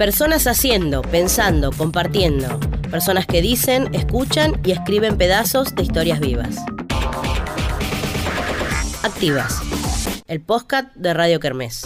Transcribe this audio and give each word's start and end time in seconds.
Personas 0.00 0.46
haciendo, 0.46 1.02
pensando, 1.02 1.72
compartiendo. 1.72 2.58
Personas 2.90 3.26
que 3.26 3.42
dicen, 3.42 3.94
escuchan 3.94 4.58
y 4.64 4.70
escriben 4.70 5.18
pedazos 5.18 5.74
de 5.74 5.82
historias 5.82 6.20
vivas. 6.20 6.56
Activas. 9.02 9.60
El 10.26 10.40
podcast 10.40 10.94
de 10.94 11.12
Radio 11.12 11.38
Kermés. 11.38 11.82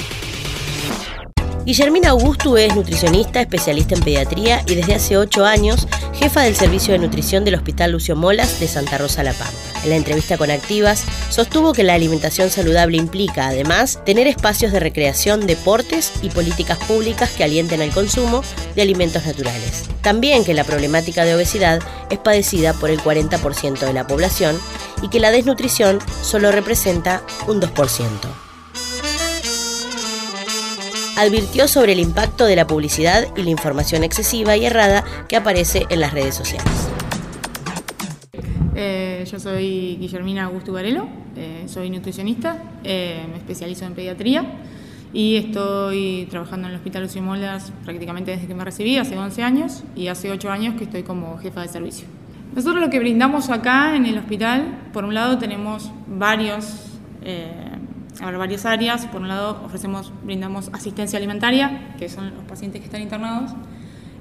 Guillermina 1.66 2.10
Augusto 2.10 2.56
es 2.56 2.76
nutricionista, 2.76 3.40
especialista 3.40 3.96
en 3.96 4.04
pediatría 4.04 4.62
y 4.68 4.76
desde 4.76 4.94
hace 4.94 5.16
ocho 5.16 5.44
años 5.44 5.88
jefa 6.12 6.42
del 6.42 6.54
servicio 6.54 6.92
de 6.92 7.00
nutrición 7.00 7.44
del 7.44 7.56
Hospital 7.56 7.90
Lucio 7.90 8.14
Molas 8.14 8.60
de 8.60 8.68
Santa 8.68 8.96
Rosa 8.96 9.24
La 9.24 9.32
Pampa. 9.32 9.73
En 9.84 9.90
la 9.90 9.96
entrevista 9.96 10.38
con 10.38 10.50
Activas, 10.50 11.04
sostuvo 11.28 11.74
que 11.74 11.82
la 11.82 11.92
alimentación 11.92 12.48
saludable 12.48 12.96
implica, 12.96 13.48
además, 13.48 14.00
tener 14.06 14.26
espacios 14.26 14.72
de 14.72 14.80
recreación, 14.80 15.46
deportes 15.46 16.12
y 16.22 16.30
políticas 16.30 16.78
públicas 16.78 17.30
que 17.30 17.44
alienten 17.44 17.82
el 17.82 17.90
consumo 17.90 18.42
de 18.74 18.80
alimentos 18.80 19.26
naturales. 19.26 19.84
También 20.00 20.42
que 20.42 20.54
la 20.54 20.64
problemática 20.64 21.26
de 21.26 21.34
obesidad 21.34 21.80
es 22.10 22.18
padecida 22.18 22.72
por 22.72 22.88
el 22.88 22.98
40% 22.98 23.80
de 23.80 23.92
la 23.92 24.06
población 24.06 24.58
y 25.02 25.10
que 25.10 25.20
la 25.20 25.30
desnutrición 25.30 25.98
solo 26.22 26.50
representa 26.50 27.22
un 27.46 27.60
2% 27.60 28.08
advirtió 31.16 31.68
sobre 31.68 31.92
el 31.92 32.00
impacto 32.00 32.44
de 32.44 32.56
la 32.56 32.66
publicidad 32.66 33.28
y 33.36 33.42
la 33.42 33.50
información 33.50 34.02
excesiva 34.02 34.56
y 34.56 34.66
errada 34.66 35.04
que 35.28 35.36
aparece 35.36 35.86
en 35.88 36.00
las 36.00 36.12
redes 36.12 36.34
sociales. 36.34 36.93
Eh, 39.24 39.30
yo 39.30 39.40
soy 39.40 39.96
Guillermina 39.98 40.44
Augusto 40.44 40.72
Varelo, 40.72 41.08
eh, 41.36 41.64
soy 41.66 41.88
nutricionista, 41.88 42.62
eh, 42.84 43.24
me 43.30 43.38
especializo 43.38 43.86
en 43.86 43.94
pediatría 43.94 44.44
y 45.14 45.36
estoy 45.36 46.26
trabajando 46.30 46.66
en 46.66 46.74
el 46.74 46.76
Hospital 46.76 47.04
Lucio 47.04 47.22
Molas 47.22 47.72
prácticamente 47.84 48.32
desde 48.32 48.46
que 48.46 48.54
me 48.54 48.64
recibí, 48.64 48.98
hace 48.98 49.16
11 49.16 49.42
años, 49.42 49.82
y 49.96 50.08
hace 50.08 50.30
8 50.30 50.50
años 50.50 50.74
que 50.74 50.84
estoy 50.84 51.04
como 51.04 51.38
jefa 51.38 51.62
de 51.62 51.68
servicio. 51.68 52.06
Nosotros 52.54 52.82
lo 52.82 52.90
que 52.90 52.98
brindamos 52.98 53.48
acá 53.48 53.96
en 53.96 54.04
el 54.06 54.18
hospital, 54.18 54.90
por 54.92 55.04
un 55.04 55.14
lado 55.14 55.38
tenemos 55.38 55.90
varios 56.06 56.90
Habrá 58.20 58.38
varias 58.38 58.64
áreas. 58.64 59.06
Por 59.06 59.22
un 59.22 59.28
lado, 59.28 59.60
ofrecemos, 59.64 60.12
brindamos 60.22 60.70
asistencia 60.72 61.16
alimentaria, 61.16 61.96
que 61.98 62.08
son 62.08 62.32
los 62.32 62.44
pacientes 62.44 62.80
que 62.80 62.84
están 62.84 63.02
internados, 63.02 63.50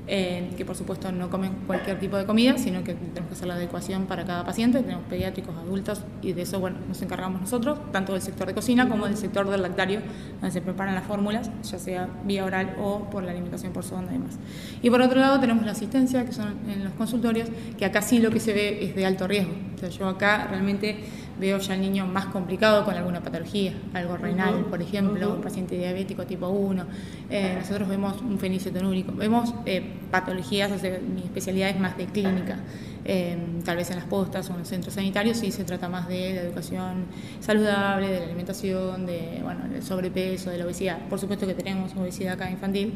eh, 0.06 0.52
que 0.58 0.66
por 0.66 0.76
supuesto 0.76 1.12
no 1.12 1.30
comen 1.30 1.54
cualquier 1.66 2.00
tipo 2.00 2.18
de 2.18 2.26
comida, 2.26 2.58
sino 2.58 2.84
que 2.84 2.94
tenemos 2.94 3.30
que 3.30 3.36
hacer 3.36 3.48
la 3.48 3.56
adecuación 3.56 4.06
para 4.06 4.26
cada 4.26 4.44
paciente. 4.44 4.82
Tenemos 4.82 5.06
pediátricos, 5.10 5.56
adultos, 5.56 6.02
y 6.22 6.34
de 6.34 6.42
eso 6.42 6.60
bueno, 6.60 6.78
nos 6.88 7.02
encargamos 7.02 7.40
nosotros, 7.42 7.80
tanto 7.92 8.14
del 8.14 8.22
sector 8.22 8.48
de 8.48 8.54
cocina 8.54 8.90
como 8.90 9.06
del 9.06 9.18
sector 9.18 9.50
del 9.50 9.62
lactario, 9.62 10.02
donde 10.42 10.52
se 10.52 10.62
preparan 10.62 10.94
las 10.96 11.06
fórmulas, 11.06 11.50
ya 11.64 11.80
sea 11.80 12.10
vía 12.26 12.44
oral 12.44 12.76
o 12.82 13.10
por 13.10 13.24
la 13.24 13.32
alimentación 13.32 13.72
por 13.72 13.84
sonda 13.84 14.12
y 14.12 14.18
demás. 14.18 14.38
Y 14.82 14.90
por 14.90 15.02
otro 15.02 15.20
lado, 15.20 15.40
tenemos 15.40 15.66
la 15.66 15.72
asistencia, 15.72 16.26
que 16.26 16.34
son 16.34 16.56
en 16.70 16.84
los 16.84 16.94
consultorios, 16.94 17.50
que 17.78 17.86
acá 17.86 18.02
sí 18.02 18.20
lo 18.20 18.30
que 18.30 18.40
se 18.40 18.54
ve 18.54 18.84
es 18.84 18.96
de 18.96 19.06
alto 19.06 19.28
riesgo. 19.28 19.54
O 19.76 19.78
sea, 19.80 19.90
yo 19.90 20.08
acá 20.08 20.48
realmente 20.50 20.98
veo 21.40 21.58
ya 21.58 21.74
el 21.76 21.82
niño 21.82 22.06
más 22.06 22.28
complicado 22.28 22.86
con 22.86 22.96
alguna 22.96 23.22
patología, 23.22 23.74
algo 23.94 24.18
renal, 24.18 24.66
por 24.70 24.82
ejemplo, 24.82 25.36
un 25.36 25.42
paciente 25.42 25.78
diabético 25.78 26.26
tipo 26.26 26.48
1. 26.48 26.86
Eh, 27.30 27.56
nosotros 27.60 27.88
vemos 27.88 28.22
un 28.22 28.38
fenilcetonúrico, 28.40 29.14
vemos 29.14 29.54
eh, 29.66 29.84
patologías, 30.12 30.72
mi 30.82 31.22
especialidad 31.24 31.70
es 31.70 31.80
más 31.80 31.98
de 31.98 32.06
clínica. 32.06 32.60
Eh, 33.06 33.38
tal 33.66 33.78
vez 33.78 33.90
en 33.90 33.98
las 33.98 34.06
postas 34.06 34.50
o 34.50 34.54
en 34.54 34.60
los 34.60 34.68
centros 34.68 34.94
sanitarios 34.94 35.38
sí 35.38 35.52
se 35.52 35.64
trata 35.64 35.90
más 35.90 36.08
de 36.08 36.36
la 36.36 36.42
educación 36.42 37.06
saludable, 37.42 38.10
de 38.10 38.20
la 38.20 38.26
alimentación, 38.26 39.06
de 39.06 39.40
bueno, 39.44 39.68
del 39.68 39.84
sobrepeso, 39.84 40.50
de 40.50 40.58
la 40.58 40.66
obesidad. 40.66 41.00
Por 41.10 41.20
supuesto 41.20 41.46
que 41.46 41.54
tenemos 41.54 41.96
obesidad 41.96 42.34
acá 42.34 42.50
infantil, 42.50 42.94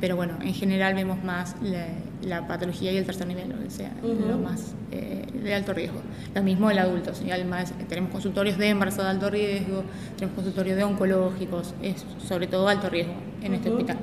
pero 0.00 0.16
bueno, 0.16 0.38
en 0.40 0.54
general 0.54 0.94
vemos 0.94 1.22
más 1.22 1.56
la, 1.62 2.46
patología 2.46 2.92
y 2.92 2.96
el 2.96 3.04
tercer 3.04 3.26
nivel, 3.26 3.52
o 3.52 3.70
sea, 3.70 3.92
lo 4.02 4.38
más 4.38 4.74
de 4.90 5.54
alto 5.54 5.72
riesgo. 5.72 6.00
Lo 6.34 6.42
mismo 6.42 6.70
el 6.70 6.78
adulto, 6.78 7.12
además 7.32 7.72
tenemos 7.88 8.10
consultorios 8.10 8.58
de 8.58 8.68
embarazo 8.68 9.02
de 9.02 9.08
alto 9.08 9.30
riesgo, 9.30 9.84
tenemos 10.16 10.36
consultorios 10.36 10.76
de 10.76 10.84
oncológicos, 10.84 11.74
es 11.82 12.04
sobre 12.26 12.46
todo 12.46 12.68
alto 12.68 12.88
riesgo 12.88 13.29
en 13.42 13.54
este 13.54 13.70
hospital. 13.70 13.98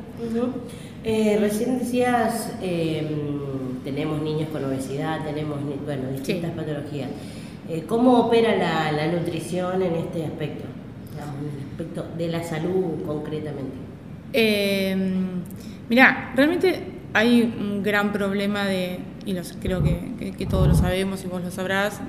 Eh, 1.03 1.37
recién 1.39 1.79
decías, 1.79 2.53
em, 2.61 3.79
tenemos 3.83 4.21
niños 4.21 4.49
con 4.49 4.65
obesidad, 4.65 5.23
tenemos 5.23 5.57
bueno, 5.85 6.11
distintas 6.11 6.51
patologías. 6.51 7.09
Eh, 7.69 7.83
¿Cómo 7.87 8.19
opera 8.19 8.55
la, 8.55 9.07
nutrición 9.07 9.81
en 9.81 9.95
este 9.95 10.25
aspecto? 10.25 10.65
en 11.17 11.49
el 11.49 11.69
aspecto 11.71 12.05
de 12.17 12.27
la 12.27 12.43
salud 12.43 13.03
concretamente. 13.05 13.75
Eh, 14.33 14.95
Mira, 15.89 16.33
realmente 16.35 16.81
hay 17.13 17.41
un 17.41 17.81
gran 17.81 18.11
problema 18.11 18.65
de 18.65 18.99
y 19.25 19.33
los, 19.33 19.53
creo 19.61 19.83
que, 19.83 20.45
todos 20.49 20.67
lo 20.67 20.73
sabemos 20.73 21.23
y 21.23 21.27
vos 21.27 21.41
lo 21.41 21.51
sabrás, 21.51 22.01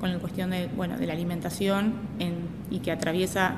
con 0.00 0.12
la 0.12 0.18
cuestión 0.18 0.50
de, 0.50 0.68
bueno, 0.76 0.98
de 0.98 1.06
la 1.06 1.14
alimentación 1.14 1.94
y 2.70 2.80
que 2.80 2.92
atraviesa 2.92 3.54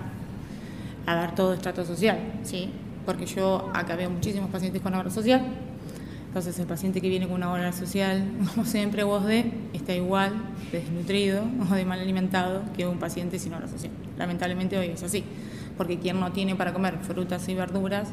a 1.07 1.15
dar 1.15 1.35
todo 1.35 1.55
estrato 1.55 1.85
social, 1.85 2.19
¿sí? 2.45 2.71
Porque 3.10 3.26
yo 3.26 3.69
acá 3.75 3.97
veo 3.97 4.09
muchísimos 4.09 4.50
pacientes 4.50 4.81
con 4.81 4.94
obra 4.94 5.10
social, 5.10 5.43
entonces 6.28 6.56
el 6.60 6.66
paciente 6.66 7.00
que 7.00 7.09
viene 7.09 7.26
con 7.26 7.34
una 7.34 7.53
obra 7.53 7.72
social, 7.72 8.25
como 8.54 8.65
siempre 8.65 9.03
vos 9.03 9.26
de, 9.26 9.50
está 9.72 9.93
igual 9.93 10.32
desnutrido 10.71 11.43
o 11.69 11.75
de 11.75 11.84
mal 11.84 11.98
alimentado 11.98 12.62
que 12.76 12.87
un 12.87 13.00
paciente 13.00 13.41
sin 13.41 13.53
obra 13.53 13.66
social. 13.66 13.91
Lamentablemente 14.16 14.78
hoy 14.78 14.91
es 14.91 15.03
así, 15.03 15.25
porque 15.76 15.98
quien 15.98 16.21
no 16.21 16.31
tiene 16.31 16.54
para 16.54 16.72
comer 16.72 16.98
frutas 17.00 17.48
y 17.48 17.56
verduras 17.56 18.10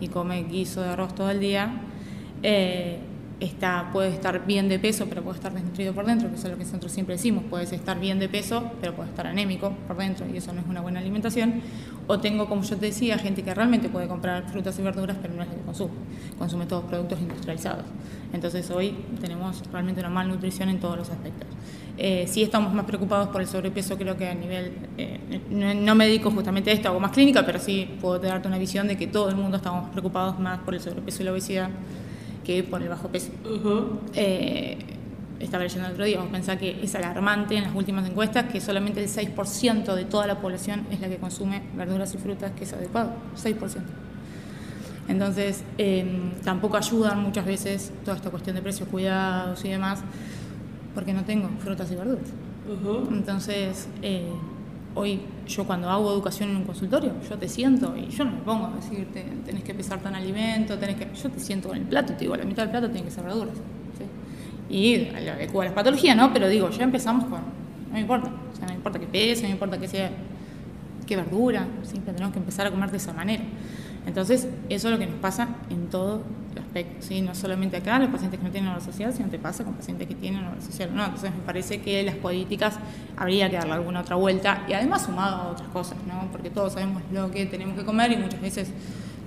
y 0.00 0.08
come 0.08 0.44
guiso 0.44 0.80
de 0.80 0.88
arroz 0.88 1.14
todo 1.14 1.30
el 1.30 1.40
día, 1.40 1.82
eh, 2.42 3.00
está, 3.40 3.90
puede 3.92 4.08
estar 4.08 4.46
bien 4.46 4.70
de 4.70 4.78
peso, 4.78 5.10
pero 5.10 5.22
puede 5.22 5.36
estar 5.36 5.52
desnutrido 5.52 5.92
por 5.92 6.06
dentro, 6.06 6.30
que 6.30 6.36
eso 6.36 6.46
es 6.46 6.52
lo 6.52 6.58
que 6.58 6.64
nosotros 6.64 6.90
siempre 6.90 7.16
decimos, 7.16 7.44
puedes 7.50 7.70
estar 7.72 8.00
bien 8.00 8.18
de 8.18 8.30
peso, 8.30 8.72
pero 8.80 8.94
puede 8.94 9.10
estar 9.10 9.26
anémico 9.26 9.74
por 9.86 9.98
dentro, 9.98 10.26
y 10.26 10.38
eso 10.38 10.54
no 10.54 10.62
es 10.62 10.66
una 10.66 10.80
buena 10.80 11.00
alimentación. 11.00 11.60
O 12.10 12.18
tengo, 12.18 12.48
como 12.48 12.62
yo 12.62 12.76
te 12.76 12.86
decía, 12.86 13.18
gente 13.18 13.42
que 13.42 13.54
realmente 13.54 13.90
puede 13.90 14.08
comprar 14.08 14.48
frutas 14.50 14.78
y 14.78 14.82
verduras, 14.82 15.18
pero 15.20 15.34
no 15.34 15.42
es 15.42 15.48
lo 15.48 15.54
que 15.54 15.60
consume, 15.60 15.92
consume 16.38 16.64
todos 16.64 16.84
productos 16.84 17.20
industrializados. 17.20 17.84
Entonces 18.32 18.70
hoy 18.70 18.96
tenemos 19.20 19.62
realmente 19.70 20.00
una 20.00 20.08
malnutrición 20.08 20.70
en 20.70 20.80
todos 20.80 20.96
los 20.96 21.10
aspectos. 21.10 21.46
Eh, 21.98 22.26
sí 22.26 22.42
estamos 22.42 22.72
más 22.72 22.86
preocupados 22.86 23.28
por 23.28 23.42
el 23.42 23.46
sobrepeso, 23.46 23.98
creo 23.98 24.16
que 24.16 24.26
a 24.26 24.34
nivel, 24.34 24.72
eh, 24.96 25.18
no, 25.50 25.74
no, 25.74 25.94
me 25.94 26.06
dedico 26.06 26.30
justamente 26.30 26.70
a 26.70 26.72
esto, 26.72 26.88
hago 26.88 26.98
más 26.98 27.10
clínica, 27.10 27.44
pero 27.44 27.58
sí 27.58 27.90
puedo 28.00 28.18
darte 28.18 28.48
una 28.48 28.58
visión 28.58 28.88
de 28.88 28.96
que 28.96 29.06
todo 29.06 29.28
el 29.28 29.36
mundo 29.36 29.58
estamos 29.58 29.90
preocupados 29.90 30.38
más 30.38 30.60
por 30.60 30.74
el 30.74 30.80
sobrepeso 30.80 31.22
y 31.22 31.26
la 31.26 31.32
obesidad 31.32 31.70
que 32.42 32.62
por 32.62 32.82
el 32.82 32.88
bajo 32.88 33.08
peso. 33.08 33.30
Eh, 34.14 34.78
estaba 35.40 35.62
leyendo 35.62 35.86
el 35.86 35.92
otro 35.92 36.04
día, 36.04 36.16
vamos 36.18 36.30
a 36.30 36.36
pensar 36.36 36.58
que 36.58 36.82
es 36.82 36.94
alarmante 36.94 37.56
en 37.56 37.64
las 37.64 37.74
últimas 37.74 38.08
encuestas 38.08 38.46
que 38.50 38.60
solamente 38.60 39.02
el 39.02 39.08
6% 39.08 39.94
de 39.94 40.04
toda 40.04 40.26
la 40.26 40.40
población 40.40 40.86
es 40.90 41.00
la 41.00 41.08
que 41.08 41.16
consume 41.16 41.62
verduras 41.76 42.14
y 42.14 42.18
frutas 42.18 42.52
que 42.52 42.64
es 42.64 42.72
adecuado, 42.72 43.12
6%. 43.36 43.82
Entonces, 45.08 45.64
em, 45.78 46.32
tampoco 46.44 46.76
ayudan 46.76 47.22
muchas 47.22 47.46
veces 47.46 47.92
toda 48.04 48.16
esta 48.16 48.30
cuestión 48.30 48.56
de 48.56 48.62
precios, 48.62 48.88
cuidados 48.88 49.64
y 49.64 49.70
demás, 49.70 50.00
porque 50.94 51.14
no 51.14 51.24
tengo 51.24 51.48
frutas 51.58 51.90
y 51.90 51.96
verduras. 51.96 52.28
Entonces, 53.10 53.88
eh, 54.02 54.28
hoy 54.94 55.20
yo 55.46 55.64
cuando 55.64 55.88
hago 55.88 56.12
educación 56.12 56.50
en 56.50 56.56
un 56.56 56.64
consultorio, 56.64 57.14
yo 57.28 57.38
te 57.38 57.48
siento 57.48 57.96
y 57.96 58.08
yo 58.08 58.24
no 58.24 58.32
me 58.32 58.40
pongo 58.40 58.66
a 58.66 58.70
decirte, 58.76 59.24
tenés 59.46 59.64
que 59.64 59.72
pesar 59.72 60.00
tan 60.00 60.14
alimento, 60.14 60.76
tenés 60.76 60.96
que... 60.96 61.08
Yo 61.14 61.30
te 61.30 61.40
siento 61.40 61.68
con 61.68 61.78
el 61.78 61.84
plato, 61.84 62.12
te 62.12 62.20
digo, 62.20 62.36
la 62.36 62.44
mitad 62.44 62.64
del 62.64 62.70
plato 62.70 62.90
tiene 62.90 63.06
que 63.06 63.10
ser 63.10 63.24
verduras. 63.24 63.54
Y 64.68 65.06
lo 65.06 65.32
adecuo 65.32 65.62
a 65.62 65.66
las 65.66 65.74
patologías, 65.74 66.16
¿no? 66.16 66.32
Pero 66.32 66.48
digo, 66.48 66.70
ya 66.70 66.84
empezamos 66.84 67.24
con... 67.24 67.40
No 67.90 67.98
importa, 67.98 68.30
o 68.52 68.56
sea, 68.56 68.66
no 68.66 68.74
importa 68.74 68.98
que 68.98 69.06
pese, 69.06 69.44
no 69.44 69.50
importa 69.50 69.78
que 69.78 69.88
sea... 69.88 70.10
qué 71.06 71.16
verdura, 71.16 71.66
siempre 71.82 72.12
tenemos 72.12 72.32
que 72.32 72.38
empezar 72.38 72.66
a 72.66 72.70
comer 72.70 72.90
de 72.90 72.98
esa 72.98 73.12
manera. 73.12 73.42
Entonces, 74.06 74.48
eso 74.70 74.88
es 74.88 74.92
lo 74.92 74.98
que 74.98 75.06
nos 75.06 75.16
pasa 75.20 75.48
en 75.68 75.88
todo 75.88 76.22
el 76.54 76.62
aspecto, 76.62 77.06
¿sí? 77.06 77.20
no 77.20 77.34
solamente 77.34 77.76
acá, 77.76 77.98
los 77.98 78.08
pacientes 78.08 78.40
que 78.40 78.46
no 78.46 78.50
tienen 78.50 78.70
obra 78.70 78.80
social, 78.80 79.12
sino 79.12 79.28
te 79.28 79.38
pasa 79.38 79.64
con 79.64 79.74
pacientes 79.74 80.08
que 80.08 80.14
tienen 80.14 80.44
obra 80.46 80.60
social. 80.62 80.94
No, 80.94 81.04
entonces 81.04 81.30
me 81.30 81.42
parece 81.42 81.82
que 81.82 82.02
las 82.02 82.14
políticas 82.14 82.78
habría 83.18 83.50
que 83.50 83.56
darle 83.56 83.74
alguna 83.74 84.00
otra 84.00 84.16
vuelta 84.16 84.64
y 84.66 84.72
además 84.72 85.04
sumado 85.04 85.36
a 85.36 85.48
otras 85.50 85.68
cosas, 85.68 85.98
¿no? 86.06 86.26
porque 86.32 86.48
todos 86.48 86.72
sabemos 86.72 87.02
lo 87.12 87.30
que 87.30 87.44
tenemos 87.44 87.76
que 87.76 87.84
comer 87.84 88.12
y 88.12 88.16
muchas 88.16 88.40
veces 88.40 88.72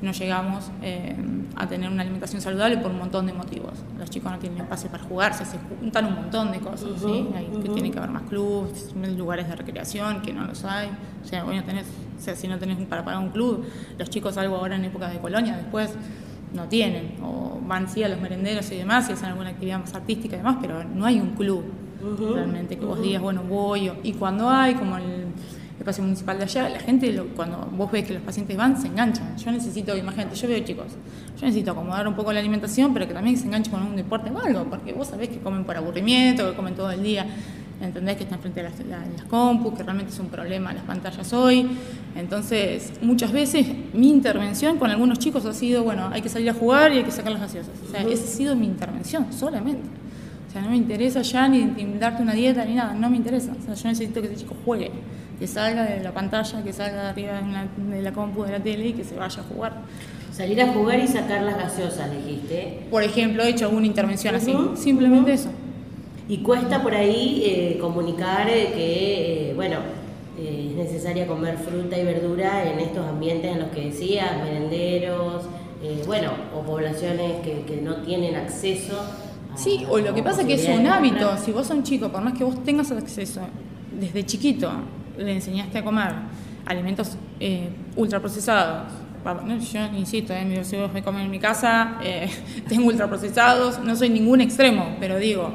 no 0.01 0.12
llegamos 0.12 0.71
eh, 0.81 1.15
a 1.56 1.68
tener 1.68 1.89
una 1.89 2.01
alimentación 2.01 2.42
saludable 2.42 2.77
por 2.77 2.92
un 2.92 2.98
montón 2.98 3.27
de 3.27 3.33
motivos. 3.33 3.74
Los 4.00 4.09
chicos 4.09 4.31
no 4.31 4.39
tienen 4.39 4.62
espacio 4.62 4.89
para 4.89 5.03
jugarse, 5.03 5.45
se 5.45 5.57
juntan 5.80 6.06
un 6.06 6.15
montón 6.15 6.51
de 6.51 6.59
cosas, 6.59 6.89
¿sí? 7.00 7.27
que 7.62 7.69
tiene 7.69 7.92
que 7.92 7.98
haber 8.00 8.09
más 8.09 8.24
clubes, 8.24 8.94
lugares 9.15 9.48
de 9.48 9.56
recreación, 9.56 10.21
que 10.21 10.33
no 10.33 10.45
los 10.45 10.65
hay. 10.65 10.89
O 11.24 11.27
sea, 11.27 11.44
no 11.44 11.63
tenés, 11.63 11.86
o 12.18 12.21
sea, 12.21 12.36
si 12.36 12.48
no 12.48 12.57
tenés 12.57 12.77
para 12.88 13.06
pagar 13.06 13.21
un 13.21 13.30
club, 13.30 13.65
los 13.98 14.09
chicos 14.09 14.38
algo 14.38 14.56
ahora 14.56 14.75
en 14.75 14.86
época 14.86 15.07
de 15.07 15.19
colonia, 15.19 15.56
después 15.56 15.94
no 16.53 16.65
tienen, 16.65 17.15
o 17.24 17.59
van 17.65 17.88
sí 17.88 18.03
a 18.03 18.09
los 18.09 18.19
merenderos 18.19 18.71
y 18.71 18.77
demás, 18.77 19.09
y 19.09 19.13
hacen 19.13 19.30
alguna 19.30 19.50
actividad 19.50 19.80
más 19.80 19.94
artística 19.94 20.36
y 20.36 20.39
demás, 20.39 20.57
pero 20.59 20.83
no 20.83 21.06
hay 21.06 21.19
un 21.19 21.31
club 21.36 21.63
realmente 22.33 22.77
que 22.77 22.86
vos 22.86 23.01
digas, 23.01 23.21
bueno, 23.21 23.44
voy, 23.44 23.92
y 24.03 24.13
cuando 24.13 24.50
hay, 24.50 24.74
como 24.74 24.98
el 24.98 25.20
espacio 25.81 26.04
municipal 26.04 26.38
de 26.38 26.44
allá, 26.44 26.69
la 26.69 26.80
gente, 26.80 27.16
cuando 27.36 27.69
vos 27.72 27.92
ves 27.92 28.06
que 28.06 28.13
los 28.13 28.24
pacientes 28.24 28.56
van, 28.56 28.81
se 28.81 28.88
enganchan. 28.88 29.38
Yo 29.38 29.51
necesito, 29.51 29.95
imagínate, 29.98 30.36
yo 30.36 30.48
veo 30.48 30.60
chicos, 30.60 30.88
yo 31.39 31.45
necesito 31.45 31.72
acomodar 31.72 32.07
un 32.07 32.16
poco 32.16 32.31
la 32.31 32.39
alimentación, 32.39 32.94
pero 32.94 33.07
que 33.07 33.13
también 33.13 33.38
se 33.38 33.45
enganchen 33.45 33.74
con 33.74 33.83
un 33.83 33.95
deporte 33.95 34.31
o 34.31 34.39
algo, 34.39 34.66
porque 34.66 34.94
vos 34.94 35.07
sabés 35.07 35.30
que 35.30 35.39
comen 35.39 35.63
por 35.63 35.75
aburrimiento, 35.75 36.50
que 36.50 36.56
comen 36.56 36.75
todo 36.75 36.92
el 36.92 37.04
día. 37.04 37.25
¿entendés? 37.81 38.16
Que 38.18 38.24
están 38.24 38.39
frente 38.39 38.60
a 38.60 38.63
las, 38.63 38.74
las 38.80 39.24
compus, 39.24 39.74
que 39.74 39.83
realmente 39.83 40.13
es 40.13 40.19
un 40.19 40.28
problema 40.28 40.74
las 40.74 40.83
pantallas 40.83 41.33
hoy. 41.33 41.68
Entonces, 42.16 42.94
muchas 43.01 43.31
veces 43.31 43.66
mi 43.94 44.10
intervención 44.10 44.77
con 44.77 44.92
algunos 44.92 45.19
chicos 45.19 45.45
ha 45.45 45.54
sido, 45.54 45.84
bueno, 45.84 46.10
hay 46.12 46.22
que 46.22 46.30
salir 46.30 46.50
a 46.50 46.54
jugar 46.54 46.94
y 46.94 46.98
hay 46.98 47.04
que 47.04 47.12
sacar 47.12 47.31
las 47.31 47.42
gaseosas. 47.42 47.74
O 47.88 47.92
sea, 47.92 48.01
esa 48.01 48.24
ha 48.24 48.27
sido 48.27 48.56
mi 48.56 48.68
intervención, 48.68 49.34
solamente. 49.34 49.89
O 50.48 50.51
sea, 50.51 50.62
no 50.62 50.69
me 50.69 50.77
interesa 50.77 51.22
ya 51.22 51.48
ni, 51.48 51.63
darte 51.98 52.22
una 52.22 52.34
dieta 52.34 52.66
ni 52.66 52.75
nada, 52.75 52.94
no 52.94 53.10
me 53.10 53.18
interesa. 53.18 53.54
O 53.60 53.66
sea, 53.66 53.74
yo 53.74 53.89
necesito 53.89 54.22
que 54.22 54.27
ese 54.27 54.38
chico 54.38 54.56
juegue, 54.66 54.92
que 55.41 55.47
salga 55.47 55.85
de 55.85 56.03
la 56.03 56.11
pantalla, 56.11 56.63
que 56.63 56.71
salga 56.71 57.01
de 57.01 57.09
arriba 57.09 57.33
de 57.33 57.51
la, 57.51 57.95
de 57.95 58.01
la 58.03 58.11
compu, 58.11 58.43
de 58.43 58.51
la 58.51 58.59
tele 58.59 58.89
y 58.89 58.93
que 58.93 59.03
se 59.03 59.15
vaya 59.15 59.41
a 59.41 59.43
jugar. 59.43 59.73
Salir 60.31 60.61
a 60.61 60.67
jugar 60.67 60.99
y 60.99 61.07
sacar 61.07 61.41
las 61.41 61.57
gaseosas, 61.57 62.11
dijiste. 62.11 62.81
Por 62.91 63.01
ejemplo, 63.01 63.41
he 63.41 63.49
hecho 63.49 63.65
alguna 63.65 63.88
intervención 63.88 64.35
así, 64.35 64.55
simplemente 64.75 65.33
eso. 65.33 65.49
Y 66.29 66.43
cuesta 66.43 66.83
por 66.83 66.93
ahí 66.93 67.41
eh, 67.43 67.79
comunicar 67.81 68.47
eh, 68.49 68.71
que, 68.75 69.49
eh, 69.49 69.53
bueno, 69.55 69.77
es 70.38 70.75
necesaria 70.75 71.25
comer 71.25 71.57
fruta 71.57 71.97
y 71.97 72.05
verdura 72.05 72.71
en 72.71 72.79
estos 72.79 73.03
ambientes 73.07 73.51
en 73.51 73.61
los 73.61 73.69
que 73.69 73.85
decías, 73.85 74.38
merenderos, 74.43 75.45
bueno, 76.05 76.33
o 76.55 76.61
poblaciones 76.61 77.38
que, 77.41 77.81
no 77.81 77.95
tienen 78.03 78.35
acceso. 78.35 78.93
sí, 79.55 79.88
o 79.89 79.97
lo 79.97 80.13
que 80.13 80.21
pasa 80.21 80.41
es 80.41 80.47
que 80.47 80.53
es 80.53 80.69
un 80.69 80.85
hábito. 80.85 81.35
Si 81.43 81.51
vos 81.51 81.65
sos 81.65 81.77
un 81.77 81.83
chico, 81.83 82.09
por 82.09 82.21
más 82.21 82.38
que 82.38 82.43
vos 82.43 82.63
tengas 82.63 82.91
acceso, 82.91 83.41
desde 83.99 84.23
chiquito 84.23 84.71
le 85.18 85.34
enseñaste 85.34 85.80
a 85.80 85.84
comer 85.84 86.13
alimentos 86.66 87.18
ultraprocesados, 87.96 88.92
yo 89.72 89.86
insisto, 89.96 90.34
eh, 90.34 90.63
si 90.63 90.78
vos 90.78 90.92
me 90.92 91.04
comen 91.04 91.24
en 91.24 91.31
mi 91.31 91.40
casa, 91.40 92.00
tengo 92.68 92.88
ultraprocesados, 92.88 93.80
no 93.84 93.96
soy 93.96 94.10
ningún 94.10 94.42
extremo, 94.42 94.96
pero 95.00 95.18
digo, 95.18 95.54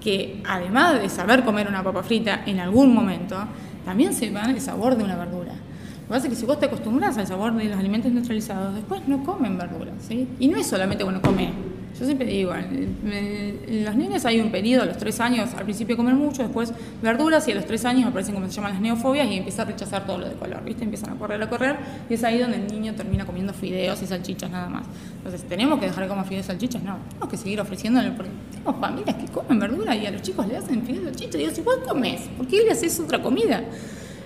que 0.00 0.42
además 0.46 1.00
de 1.00 1.08
saber 1.08 1.44
comer 1.44 1.68
una 1.68 1.82
papa 1.82 2.02
frita 2.02 2.42
en 2.46 2.60
algún 2.60 2.94
momento, 2.94 3.36
también 3.84 4.12
sepan 4.14 4.50
el 4.50 4.60
sabor 4.60 4.96
de 4.96 5.04
una 5.04 5.16
verdura. 5.16 5.52
Lo 5.52 6.06
que 6.06 6.08
pasa 6.08 6.26
es 6.26 6.34
que 6.34 6.40
si 6.40 6.46
vos 6.46 6.58
te 6.58 6.66
acostumbras 6.66 7.18
al 7.18 7.26
sabor 7.26 7.54
de 7.54 7.64
los 7.64 7.78
alimentos 7.78 8.10
neutralizados, 8.10 8.74
después 8.74 9.06
no 9.06 9.24
comen 9.24 9.58
verduras, 9.58 9.94
¿sí? 10.06 10.28
Y 10.38 10.48
no 10.48 10.56
es 10.56 10.66
solamente 10.66 11.04
bueno 11.04 11.20
comer 11.20 11.50
yo 11.98 12.04
siempre 12.04 12.26
digo, 12.26 12.54
en 12.54 13.84
los 13.84 13.96
niños 13.96 14.24
hay 14.24 14.40
un 14.40 14.50
periodo, 14.50 14.84
a 14.84 14.86
los 14.86 14.98
tres 14.98 15.18
años 15.20 15.50
al 15.56 15.64
principio 15.64 15.96
comen 15.96 16.16
mucho, 16.16 16.42
después 16.42 16.72
verduras 17.02 17.48
y 17.48 17.52
a 17.52 17.56
los 17.56 17.66
tres 17.66 17.84
años 17.84 18.08
aparecen 18.08 18.34
como 18.34 18.46
se 18.46 18.52
llaman 18.52 18.72
las 18.72 18.80
neofobias 18.80 19.28
y 19.28 19.38
empieza 19.38 19.62
a 19.62 19.64
rechazar 19.64 20.06
todo 20.06 20.18
lo 20.18 20.28
de 20.28 20.34
color, 20.34 20.62
¿viste? 20.64 20.84
Empiezan 20.84 21.10
a 21.10 21.14
correr, 21.14 21.42
a 21.42 21.48
correr 21.48 21.76
y 22.08 22.14
es 22.14 22.22
ahí 22.22 22.38
donde 22.38 22.58
el 22.58 22.68
niño 22.68 22.94
termina 22.94 23.26
comiendo 23.26 23.52
fideos 23.52 24.00
y 24.02 24.06
salchichas 24.06 24.50
nada 24.50 24.68
más. 24.68 24.86
Entonces, 25.16 25.42
¿tenemos 25.48 25.80
que 25.80 25.86
dejar 25.86 26.04
de 26.04 26.08
comer 26.08 26.24
fideos 26.26 26.44
y 26.44 26.48
salchichas? 26.48 26.82
No, 26.82 26.98
tenemos 27.08 27.28
que 27.28 27.36
seguir 27.36 27.60
ofreciéndole, 27.60 28.12
porque 28.12 28.30
tenemos 28.52 28.80
familias 28.80 29.16
que 29.16 29.26
comen 29.32 29.58
verdura 29.58 29.96
y 29.96 30.06
a 30.06 30.10
los 30.12 30.22
chicos 30.22 30.46
le 30.46 30.56
hacen 30.56 30.82
fideos 30.82 31.02
y 31.02 31.06
salchichas 31.06 31.38
digo, 31.40 31.50
si 31.50 31.60
vos 31.62 31.78
comes, 31.86 32.20
¿por 32.36 32.46
qué 32.46 32.62
le 32.62 32.70
haces 32.70 33.00
otra 33.00 33.20
comida? 33.20 33.64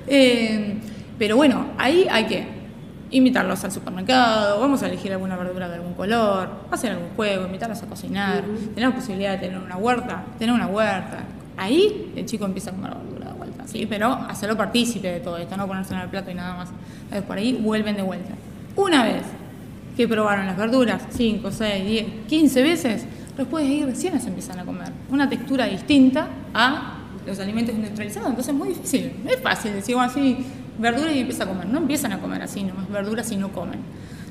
Eh, 0.07 0.77
pero 1.19 1.37
bueno, 1.37 1.69
ahí 1.79 2.07
hay 2.11 2.27
que 2.27 2.62
invitarlos 3.13 3.63
al 3.63 3.71
supermercado, 3.71 4.59
vamos 4.61 4.83
a 4.83 4.87
elegir 4.87 5.13
alguna 5.13 5.37
verdura 5.37 5.69
de 5.69 5.77
algún 5.77 5.95
color, 5.95 6.49
hacer 6.71 6.93
algún 6.93 7.11
juego, 7.11 7.47
invitarlos 7.47 7.83
a 7.83 7.87
cocinar, 7.87 8.43
tener 8.75 8.91
la 8.91 8.95
posibilidad 8.95 9.33
de 9.33 9.39
tener 9.39 9.59
una 9.59 9.77
huerta, 9.77 10.25
tener 10.39 10.55
una 10.55 10.67
huerta. 10.67 11.19
Ahí 11.57 12.13
el 12.17 12.27
chico 12.27 12.47
empieza 12.47 12.71
a 12.71 12.73
comer 12.73 12.95
verdura 12.95 13.33
de 13.33 13.39
vuelta, 13.39 13.67
¿sí? 13.67 13.87
pero 13.87 14.13
hacerlo 14.13 14.57
partícipe 14.57 15.09
de 15.09 15.21
todo 15.21 15.37
esto, 15.37 15.57
no 15.57 15.67
ponerse 15.67 15.95
en 15.95 16.01
el 16.01 16.09
plato 16.09 16.31
y 16.31 16.35
nada 16.35 16.57
más. 16.57 16.71
Entonces 17.05 17.23
por 17.23 17.37
ahí 17.37 17.53
vuelven 17.53 17.97
de 17.97 18.03
vuelta. 18.03 18.33
Una 18.75 19.05
vez 19.05 19.23
que 19.97 20.09
probaron 20.09 20.47
las 20.47 20.57
verduras, 20.57 21.03
5, 21.11 21.51
6, 21.51 21.87
10, 21.87 22.07
15 22.27 22.63
veces, 22.63 23.07
después 23.37 23.67
de 23.67 23.73
ir 23.73 23.87
recién 23.87 24.19
se 24.21 24.29
empiezan 24.29 24.59
a 24.59 24.65
comer. 24.65 24.91
Una 25.11 25.29
textura 25.29 25.67
distinta 25.67 26.29
a 26.55 26.99
los 27.27 27.39
alimentos 27.39 27.75
industrializados, 27.75 28.31
entonces 28.31 28.53
es 28.53 28.59
muy 28.59 28.69
difícil. 28.69 29.13
No 29.23 29.31
es 29.31 29.41
fácil 29.41 29.75
decir, 29.75 29.97
así, 29.99 30.39
verdura 30.79 31.13
y 31.13 31.21
empieza 31.21 31.45
a 31.45 31.47
comer. 31.47 31.67
No 31.67 31.79
empiezan 31.79 32.13
a 32.13 32.19
comer 32.19 32.43
así, 32.43 32.63
nomás 32.63 32.89
verduras 32.89 33.31
y 33.33 33.37
no 33.37 33.53
comen. 33.53 33.81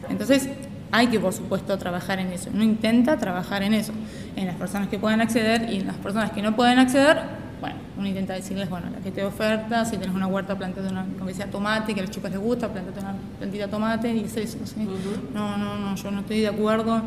Entonces, 0.09 0.49
hay 0.91 1.07
que, 1.07 1.19
por 1.19 1.33
supuesto, 1.33 1.77
trabajar 1.77 2.19
en 2.19 2.31
eso. 2.31 2.49
No 2.53 2.63
intenta 2.63 3.17
trabajar 3.17 3.63
en 3.63 3.73
eso. 3.73 3.93
En 4.35 4.47
las 4.47 4.55
personas 4.55 4.89
que 4.89 4.99
pueden 4.99 5.21
acceder 5.21 5.69
y 5.71 5.77
en 5.77 5.88
las 5.88 5.95
personas 5.97 6.31
que 6.31 6.41
no 6.41 6.55
pueden 6.55 6.79
acceder, 6.79 7.19
bueno, 7.61 7.77
uno 7.97 8.07
intenta 8.07 8.33
decirles, 8.33 8.69
bueno, 8.69 8.88
la 8.89 8.99
que 8.99 9.11
te 9.11 9.23
oferta, 9.23 9.85
si 9.85 9.97
tienes 9.97 10.15
una 10.15 10.27
huerta, 10.27 10.57
plantate 10.57 10.89
una, 10.89 11.05
como 11.17 11.27
decía, 11.27 11.49
tomate, 11.49 11.93
que 11.93 12.01
a 12.01 12.03
los 12.03 12.11
chicos 12.11 12.31
les 12.31 12.39
gusta, 12.39 12.67
plantate 12.67 12.99
una 12.99 13.15
plantita 13.37 13.65
de 13.65 13.71
tomate 13.71 14.13
y 14.13 14.23
es 14.25 14.35
eso. 14.35 14.57
No, 15.33 15.57
no, 15.57 15.77
no, 15.77 15.95
yo 15.95 16.11
no 16.11 16.21
estoy 16.21 16.41
de 16.41 16.47
acuerdo 16.47 17.01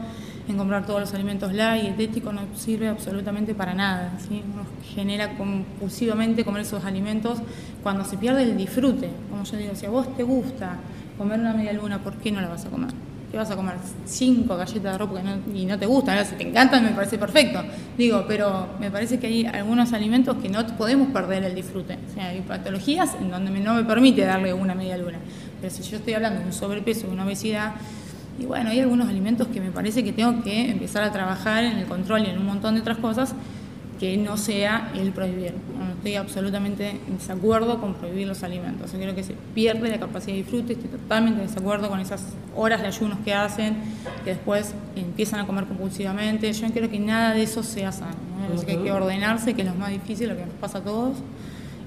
en 0.49 0.57
comprar 0.57 0.87
todos 0.87 1.01
los 1.01 1.15
alimentos 1.15 1.53
light 1.53 1.85
y 1.85 1.87
dietético 1.89 2.33
no 2.33 2.43
sirve 2.55 2.89
absolutamente 2.89 3.55
para 3.55 3.75
nada. 3.75 4.13
¿sí? 4.29 4.43
Uno 4.53 4.65
genera 4.95 5.37
compulsivamente 5.37 6.45
comer 6.45 6.63
esos 6.63 6.85
alimentos 6.85 7.39
cuando 7.83 8.05
se 8.05 8.17
pierde 8.19 8.43
el 8.43 8.57
disfrute. 8.57 9.11
Como 9.31 9.45
yo 9.45 9.57
digo, 9.57 9.75
si 9.75 9.87
a 9.87 9.91
vos 9.91 10.15
te 10.17 10.23
gusta 10.23 10.79
comer 11.17 11.41
una 11.41 11.55
media 11.55 11.73
luna, 11.73 11.99
¿por 12.03 12.15
qué 12.15 12.31
no 12.31 12.41
la 12.41 12.49
vas 12.49 12.67
a 12.67 12.71
comer? 12.71 12.91
¿Qué 13.31 13.39
vas 13.39 13.51
a 13.51 13.57
comer? 13.57 13.75
Cinco 14.05 14.57
galletas 14.57 14.93
de 14.93 14.99
ropa 14.99 15.21
y 15.53 15.65
no 15.65 15.77
te 15.77 15.87
gustan. 15.87 16.25
Si 16.25 16.37
te 16.37 16.49
encantan, 16.49 16.85
me 16.85 16.91
parece 16.91 17.19
perfecto. 17.19 17.63
Digo, 17.99 18.25
pero 18.29 18.69
me 18.79 18.93
parece 18.93 19.19
que 19.19 19.27
hay 19.27 19.45
algunos 19.47 19.93
alimentos 19.93 20.37
que 20.37 20.49
no 20.49 20.65
podemos 20.77 21.09
perder 21.09 21.43
el 21.43 21.55
disfrute. 21.55 21.99
O 22.11 22.15
sea, 22.15 22.29
hay 22.29 22.43
patologías 22.43 23.17
en 23.21 23.31
donde 23.31 23.51
no 23.59 23.75
me 23.75 23.83
permite 23.83 24.25
darle 24.25 24.53
una 24.55 24.77
media 24.77 24.97
luna. 24.97 25.19
Pero 25.61 25.75
si 25.75 25.83
yo 25.83 25.97
estoy 25.97 26.15
hablando 26.15 26.41
de 26.41 26.47
un 26.47 26.53
sobrepeso, 26.53 27.09
de 27.09 27.13
una 27.13 27.25
obesidad, 27.25 27.73
y 28.39 28.47
bueno, 28.47 28.71
hay 28.71 28.81
algunos 28.81 29.09
alimentos 29.09 29.49
que 29.49 29.61
me 29.61 29.71
parece 29.71 30.03
que 30.03 30.13
tengo 30.13 30.43
que 30.43 30.71
empezar 30.71 31.05
a 31.05 31.13
trabajar 31.13 31.65
en 31.65 31.79
el 31.79 31.87
control 31.87 32.23
y 32.27 32.31
en 32.31 32.39
un 32.39 32.47
montón 32.47 32.75
de 32.75 32.81
otras 32.81 32.99
cosas 32.99 33.35
que 33.99 34.17
no 34.17 34.37
sea 34.37 34.91
el 34.95 35.13
prohibir. 35.13 35.55
No 35.79 35.93
estoy 35.93 36.17
absolutamente 36.17 37.01
en 37.07 37.19
desacuerdo 37.19 37.81
con 37.81 37.95
prohibir 37.95 38.27
los 38.27 38.43
alimentos. 38.43 38.93
Yo 38.93 38.99
creo 38.99 39.15
que 39.15 39.23
se 39.23 39.35
pierde 39.55 39.89
la 39.89 39.99
capacidad 39.99 40.33
de 40.33 40.43
disfrute, 40.43 40.73
estoy 40.73 40.91
totalmente 40.91 41.41
en 41.41 41.47
desacuerdo 41.47 41.89
con 41.89 42.01
esas 42.01 42.25
horas 42.57 42.81
de 42.81 42.89
ayunos 42.89 43.19
que 43.25 43.33
hacen, 43.33 43.77
que 44.25 44.31
después 44.31 44.75
empiezan 44.97 45.41
a 45.41 45.47
comer 45.47 45.65
compulsivamente. 45.67 46.53
Yo 46.53 46.69
creo 46.73 46.91
que 46.91 46.99
nada 46.99 47.35
de 47.35 47.45
eso 47.45 47.63
sea 47.63 47.93
sano. 47.93 48.17
hay 48.67 48.77
que 48.77 48.93
ordenarse, 48.93 49.55
que 49.55 49.63
es 49.63 49.69
lo 49.69 49.75
más 49.75 49.91
difícil, 49.91 50.29
lo 50.29 50.37
que 50.37 50.45
nos 50.45 50.55
pasa 50.57 50.79
a 50.79 50.83
todos. 50.83 51.19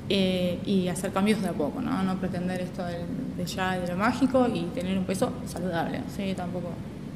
Eh, 0.09 0.59
y 0.65 0.87
hacer 0.87 1.11
cambios 1.11 1.41
de 1.41 1.49
a 1.49 1.51
poco, 1.51 1.81
¿no? 1.81 2.01
No 2.01 2.15
pretender 2.15 2.61
esto 2.61 2.81
de, 2.85 3.45
ya 3.45 3.77
de 3.77 3.87
lo 3.91 3.97
mágico 3.97 4.47
y 4.47 4.61
tener 4.73 4.97
un 4.97 5.03
peso 5.03 5.33
saludable, 5.45 5.99
¿sí? 6.15 6.33
Tampoco. 6.33 6.69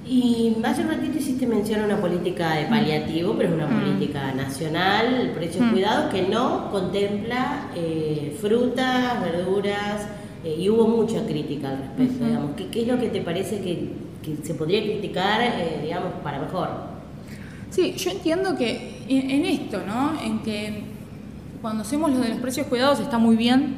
Y 0.05 0.57
hace 0.61 0.81
un 0.81 0.89
ratito 0.89 1.17
hiciste 1.17 1.47
mención 1.47 1.81
a 1.81 1.85
una 1.85 2.01
política 2.01 2.55
de 2.55 2.65
paliativo, 2.65 3.33
pero 3.37 3.49
es 3.49 3.55
una 3.55 3.67
mm. 3.67 3.79
política 3.79 4.33
nacional, 4.33 5.13
el 5.21 5.29
precio 5.29 5.63
mm. 5.63 5.71
cuidado, 5.71 6.09
que 6.09 6.23
no 6.23 6.69
contempla 6.69 7.69
eh, 7.77 8.37
frutas, 8.41 9.21
verduras, 9.21 10.07
eh, 10.43 10.57
y 10.59 10.69
hubo 10.69 10.85
mucha 10.85 11.25
crítica 11.25 11.69
al 11.69 11.77
respecto, 11.77 12.25
digamos. 12.25 12.55
¿Qué, 12.57 12.67
¿Qué, 12.67 12.81
es 12.81 12.87
lo 12.89 12.99
que 12.99 13.07
te 13.07 13.21
parece 13.21 13.61
que, 13.61 13.89
que 14.21 14.45
se 14.45 14.53
podría 14.55 14.83
criticar, 14.83 15.39
digamos, 15.81 16.11
para 16.23 16.39
mejor? 16.39 16.67
Sí, 17.69 17.93
yo 17.95 18.11
entiendo 18.11 18.57
que 18.57 18.97
en 19.07 19.45
esto, 19.45 19.81
¿no? 19.87 20.21
En 20.21 20.39
que 20.39 20.91
cuando 21.61 21.83
hacemos 21.83 22.11
lo 22.11 22.19
de 22.19 22.29
los 22.29 22.39
precios 22.39 22.67
cuidados 22.67 22.99
está 22.99 23.17
muy 23.17 23.35
bien 23.35 23.75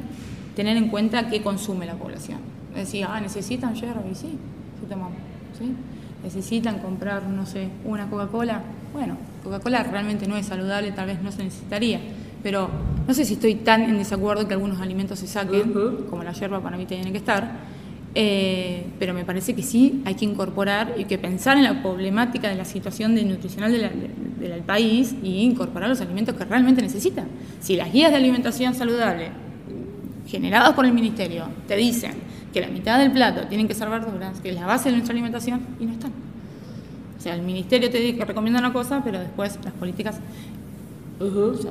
tener 0.56 0.76
en 0.76 0.88
cuenta 0.88 1.28
qué 1.28 1.42
consume 1.42 1.86
la 1.86 1.94
población. 1.94 2.38
Es 2.70 2.86
decir, 2.86 3.06
ah, 3.08 3.20
necesitan 3.20 3.74
yerba 3.74 4.02
y 4.10 4.14
sí, 4.14 4.38
sí 4.80 4.86
tomamos, 4.88 5.18
¿sí? 5.58 5.74
Necesitan 6.22 6.78
comprar, 6.78 7.24
no 7.24 7.44
sé, 7.44 7.68
una 7.84 8.08
Coca-Cola. 8.08 8.62
Bueno, 8.92 9.16
Coca-Cola 9.42 9.82
realmente 9.82 10.26
no 10.26 10.36
es 10.36 10.46
saludable, 10.46 10.92
tal 10.92 11.06
vez 11.06 11.22
no 11.22 11.30
se 11.30 11.44
necesitaría. 11.44 12.00
Pero 12.42 12.68
no 13.06 13.14
sé 13.14 13.24
si 13.24 13.34
estoy 13.34 13.56
tan 13.56 13.82
en 13.82 13.98
desacuerdo 13.98 14.48
que 14.48 14.54
algunos 14.54 14.80
alimentos 14.80 15.18
se 15.18 15.26
saquen, 15.26 15.72
como 16.08 16.22
la 16.22 16.32
yerba 16.32 16.60
para 16.60 16.76
mí 16.76 16.86
tiene 16.86 17.12
que 17.12 17.18
estar. 17.18 17.74
Eh, 18.16 18.86
pero 19.00 19.12
me 19.12 19.24
parece 19.24 19.54
que 19.54 19.62
sí 19.62 20.02
hay 20.04 20.14
que 20.14 20.24
incorporar 20.24 20.94
y 20.96 21.04
que 21.04 21.18
pensar 21.18 21.56
en 21.56 21.64
la 21.64 21.82
problemática 21.82 22.48
de 22.48 22.54
la 22.54 22.64
situación 22.64 23.16
de 23.16 23.24
nutricional 23.24 23.72
del 23.72 24.62
país 24.62 25.16
y 25.22 25.42
incorporar 25.42 25.88
los 25.88 26.00
alimentos 26.00 26.36
que 26.36 26.44
realmente 26.44 26.80
necesita. 26.80 27.24
Si 27.60 27.76
las 27.76 27.92
guías 27.92 28.12
de 28.12 28.16
alimentación 28.18 28.74
saludable 28.74 29.30
generadas 30.28 30.72
por 30.74 30.84
el 30.84 30.92
Ministerio 30.92 31.46
te 31.66 31.76
dicen 31.76 32.12
que 32.52 32.60
la 32.60 32.68
mitad 32.68 33.00
del 33.00 33.10
plato 33.10 33.48
tienen 33.48 33.66
que 33.66 33.74
ser 33.74 33.88
verduras, 33.90 34.40
que 34.40 34.50
es 34.50 34.54
la 34.54 34.64
base 34.64 34.88
de 34.88 34.92
nuestra 34.92 35.12
alimentación, 35.12 35.60
y 35.80 35.86
no 35.86 35.92
están. 35.92 36.12
O 37.18 37.20
sea, 37.20 37.34
el 37.34 37.42
Ministerio 37.42 37.90
te 37.90 37.98
dice 37.98 38.16
que 38.16 38.24
recomienda 38.24 38.60
una 38.60 38.72
cosa, 38.72 39.02
pero 39.02 39.18
después 39.18 39.58
las 39.64 39.72
políticas 39.74 40.20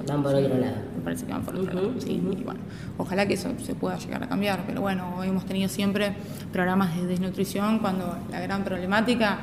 van 0.07 0.23
por 0.23 0.35
otro 0.35 0.57
lado. 0.57 0.75
Me 0.95 1.03
parece 1.03 1.25
que 1.25 1.31
van 1.31 1.43
por 1.43 1.55
otro 1.55 1.73
lado. 1.73 1.93
Sí, 1.99 2.11
y 2.13 2.43
bueno, 2.43 2.59
ojalá 2.97 3.25
que 3.27 3.33
eso 3.33 3.49
se 3.63 3.75
pueda 3.75 3.97
llegar 3.97 4.23
a 4.23 4.29
cambiar, 4.29 4.63
pero 4.65 4.81
bueno, 4.81 5.23
hemos 5.23 5.45
tenido 5.45 5.69
siempre 5.69 6.13
programas 6.51 6.95
de 6.95 7.05
desnutrición 7.05 7.79
cuando 7.79 8.17
la 8.29 8.39
gran 8.39 8.63
problemática 8.63 9.39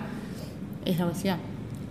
es 0.84 0.98
la 0.98 1.06
obesidad. 1.06 1.38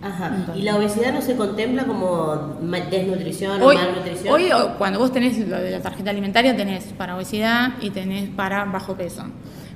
Ajá. 0.02 0.54
¿Y 0.56 0.62
la 0.62 0.76
obesidad 0.76 1.12
no 1.12 1.20
se 1.20 1.36
contempla 1.36 1.84
como 1.84 2.56
desnutrición 2.90 3.60
hoy, 3.60 3.76
o 3.76 3.78
malnutrición? 3.78 4.34
Hoy, 4.34 4.50
cuando 4.78 4.98
vos 4.98 5.12
tenés 5.12 5.36
lo 5.46 5.58
de 5.58 5.70
la 5.70 5.80
tarjeta 5.80 6.10
alimentaria, 6.10 6.56
tenés 6.56 6.84
para 6.84 7.16
obesidad 7.16 7.74
y 7.82 7.90
tenés 7.90 8.30
para 8.30 8.64
bajo 8.64 8.94
peso. 8.94 9.24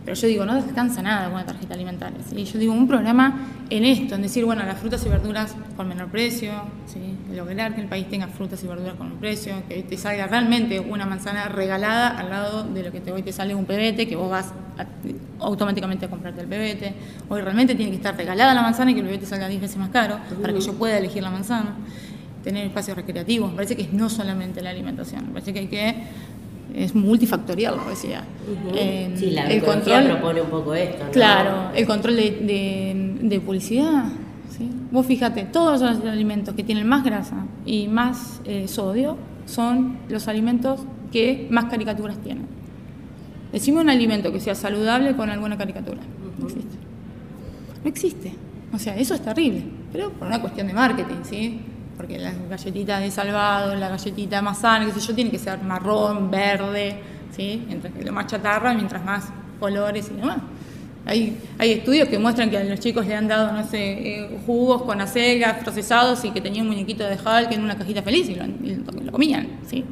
Pero 0.05 0.15
yo 0.17 0.29
digo, 0.29 0.45
no 0.45 0.55
descansa 0.55 1.01
nada 1.01 1.29
con 1.31 1.39
la 1.39 1.47
tarjeta 1.47 1.75
alimentaria. 1.75 2.19
¿sí? 2.29 2.45
Yo 2.45 2.59
digo, 2.59 2.75
un 2.75 2.87
programa 2.87 3.49
en 3.71 3.85
esto, 3.85 4.15
en 4.15 4.23
decir, 4.23 4.45
bueno, 4.45 4.63
las 4.65 4.79
frutas 4.79 5.05
y 5.07 5.09
verduras 5.09 5.55
con 5.77 5.89
menor 5.89 6.09
precio, 6.09 6.53
¿sí? 6.87 7.17
lograr 7.35 7.75
que 7.75 7.81
el 7.81 7.89
país 7.89 8.09
tenga 8.11 8.29
frutas 8.29 8.63
y 8.63 8.67
verduras 8.67 8.95
con 8.95 9.07
menor 9.07 9.21
precio, 9.21 9.55
que 9.67 9.83
te 9.83 9.97
salga 9.97 10.27
realmente 10.27 10.79
una 10.79 11.07
manzana 11.07 11.49
regalada 11.49 12.09
al 12.09 12.29
lado 12.29 12.65
de 12.65 12.83
lo 12.83 12.93
que 12.93 13.01
te, 13.01 13.13
hoy 13.13 13.23
te 13.23 13.33
sale 13.33 13.55
un 13.55 13.65
pebete, 13.65 14.07
que 14.07 14.17
vos 14.17 14.31
vas 14.31 14.53
automáticamente 15.41 16.07
a 16.07 16.11
comprarte 16.11 16.43
el 16.43 16.49
pebete. 16.49 16.95
Hoy 17.29 17.41
realmente 17.41 17.75
tiene 17.75 17.91
que 17.91 17.97
estar 17.97 18.17
regalada 18.17 18.53
la 18.53 18.63
manzana 18.63 18.91
y 18.91 18.95
que 18.95 19.01
el 19.01 19.07
pebete 19.07 19.27
salga 19.27 19.49
10 19.49 19.61
veces 19.61 19.77
más 19.79 19.89
caro 19.89 20.19
para 20.41 20.53
que 20.53 20.61
yo 20.61 20.75
pueda 20.75 20.99
elegir 20.99 21.23
la 21.23 21.31
manzana. 21.31 21.77
Tener 22.43 22.67
espacios 22.67 22.95
recreativos, 22.95 23.51
me 23.51 23.57
parece 23.57 23.75
que 23.75 23.89
no 23.91 24.11
solamente 24.11 24.61
la 24.61 24.69
alimentación, 24.69 25.29
me 25.29 25.33
parece 25.33 25.55
que 25.55 25.61
hay 25.61 25.67
que 25.67 25.95
es 26.75 26.95
multifactorial 26.95 27.77
la 27.77 27.83
obesidad. 27.83 28.25
Eh, 28.75 29.13
sí, 29.17 29.31
la 29.31 29.47
el 29.47 29.63
control 29.63 30.05
propone 30.07 30.41
un 30.43 30.51
poco 30.51 30.75
esto. 30.75 31.05
¿no? 31.05 31.11
Claro, 31.13 31.71
el 31.75 31.87
control 31.87 32.17
de, 32.17 33.19
de, 33.23 33.41
publicidad. 33.41 34.05
¿sí? 34.51 34.69
Vos 34.91 35.07
fíjate, 35.07 35.45
todos 35.45 35.81
los 35.81 36.05
alimentos 36.05 36.55
que 36.55 36.65
tienen 36.65 36.87
más 36.87 37.05
grasa 37.05 37.47
y 37.65 37.87
más 37.87 38.41
eh, 38.45 38.67
sodio 38.67 39.17
son 39.47 39.99
los 40.09 40.27
alimentos 40.27 40.81
que 41.13 41.47
más 41.51 41.67
caricaturas 41.67 42.19
tienen. 42.19 42.47
Decime 43.53 43.81
un 43.81 43.89
alimento 43.89 44.33
que 44.33 44.41
sea 44.41 44.57
saludable 44.57 45.15
con 45.15 45.31
alguna 45.31 45.57
caricatura. 45.57 46.01
No 46.39 46.47
existe. 46.47 46.77
No 47.85 47.89
existe. 47.89 48.35
O 48.73 48.79
sea, 48.79 48.97
eso 48.97 49.15
es 49.15 49.21
terrible, 49.21 49.63
pero 49.93 50.11
por 50.11 50.27
una 50.27 50.41
cuestión 50.41 50.67
de 50.67 50.73
marketing, 50.73 51.23
¿sí? 51.23 51.61
Porque 51.97 52.19
las 52.19 52.35
galletitas 52.49 53.01
de 53.01 53.11
salvado, 53.11 53.75
la 53.75 53.89
galletita 53.89 54.43
más 54.43 54.59
sana, 54.59 54.87
qué 54.87 54.93
sé 54.93 55.01
yo, 55.01 55.15
tiene 55.15 55.31
que 55.31 55.39
ser 55.39 55.63
marrón, 55.63 56.31
verde, 56.31 57.01
¿sí? 57.35 57.65
Mientras 57.67 57.93
que 57.93 58.05
lo 58.05 58.13
más 58.13 58.27
chatarra, 58.27 58.75
mientras 58.75 59.05
más 59.05 59.29
colores 59.61 60.11
y 60.13 60.17
demás. 60.21 60.39
Hay, 61.07 61.37
hay 61.59 61.73
estudios 61.73 62.09
que 62.09 62.19
muestran 62.19 62.49
que 62.49 62.57
a 62.57 62.65
los 62.65 62.81
chicos 62.81 63.07
le 63.07 63.15
han 63.15 63.29
dado, 63.29 63.53
no 63.53 63.63
sé, 63.67 64.23
eh, 64.23 64.39
jugos 64.47 64.83
con 64.83 65.01
acelgas 65.01 65.63
procesados 65.63 66.25
y 66.25 66.31
que 66.31 66.41
tenían 66.41 66.67
un 66.67 66.73
muñequo 66.73 67.05
de 67.05 67.17
Hulk 67.17 67.53
en 67.53 67.63
una 67.63 67.77
cajita 67.77 68.03
feliz 68.03 68.29
y 68.29 68.37
lo, 68.37 69.13
comían, 69.13 69.49
¿sí? 69.67 69.85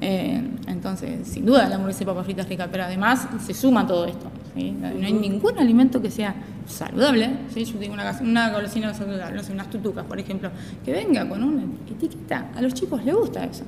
Eh, 0.00 0.42
entonces, 0.66 1.28
sin 1.28 1.46
duda 1.46 1.68
la 1.68 1.76
hamburguesa 1.76 2.00
de 2.00 2.06
papas 2.06 2.24
fritas 2.24 2.48
rica, 2.48 2.68
pero 2.70 2.84
además 2.84 3.28
se 3.44 3.54
suma 3.54 3.86
todo 3.86 4.04
esto. 4.06 4.30
No 4.54 5.06
hay 5.06 5.12
ningún 5.12 5.58
alimento 5.58 6.00
que 6.02 6.10
sea 6.10 6.34
saludable. 6.66 7.30
¿sí? 7.52 7.64
Yo 7.64 7.78
tengo 7.78 7.94
una, 7.94 8.18
una 8.20 8.50
golosina 8.50 8.92
saludable, 8.92 9.36
no 9.36 9.42
sé, 9.42 9.52
unas 9.52 9.70
tutucas, 9.70 10.04
por 10.04 10.18
ejemplo, 10.18 10.50
que 10.84 10.92
venga 10.92 11.28
con 11.28 11.42
una 11.42 11.62
etiqueta. 11.90 12.50
A 12.54 12.62
los 12.62 12.74
chicos 12.74 13.04
les 13.04 13.14
gusta 13.14 13.44
eso. 13.44 13.64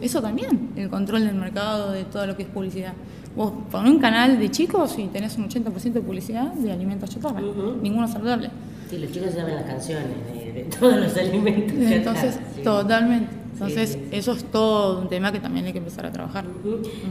eso 0.00 0.22
también, 0.22 0.70
el 0.76 0.88
control 0.88 1.26
del 1.26 1.34
mercado, 1.34 1.92
de 1.92 2.04
todo 2.04 2.26
lo 2.26 2.36
que 2.36 2.44
es 2.44 2.48
publicidad. 2.48 2.94
Vos 3.36 3.52
con 3.70 3.86
un 3.86 3.98
canal 3.98 4.38
de 4.38 4.50
chicos 4.50 4.98
y 4.98 5.08
tenés 5.08 5.36
un 5.36 5.48
80% 5.48 5.92
de 5.92 6.00
publicidad 6.00 6.52
de 6.52 6.72
alimentos 6.72 7.10
chatarra, 7.10 7.40
ninguno 7.82 8.08
saludable. 8.08 8.50
Sí, 8.88 8.98
los 8.98 9.10
chicos 9.10 9.32
saben 9.34 9.56
las 9.56 9.64
canciones 9.64 10.06
de, 10.54 10.66
todos 10.78 10.96
los 10.96 11.16
alimentos. 11.16 11.76
Entonces, 11.76 12.38
totalmente. 12.64 13.46
Entonces, 13.52 13.98
eso 14.10 14.32
es 14.32 14.44
todo 14.44 15.00
un 15.00 15.08
tema 15.08 15.32
que 15.32 15.40
también 15.40 15.64
hay 15.64 15.72
que 15.72 15.78
empezar 15.78 16.04
a 16.04 16.12
trabajar. 16.12 16.44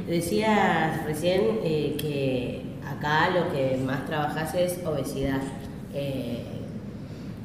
Decías 0.07 1.03
recién 1.05 1.41
eh, 1.63 1.95
que 1.99 2.61
acá 2.97 3.29
lo 3.29 3.51
que 3.51 3.77
más 3.85 4.05
trabajas 4.05 4.53
es 4.55 4.79
obesidad. 4.85 5.41
Eh, 5.93 6.55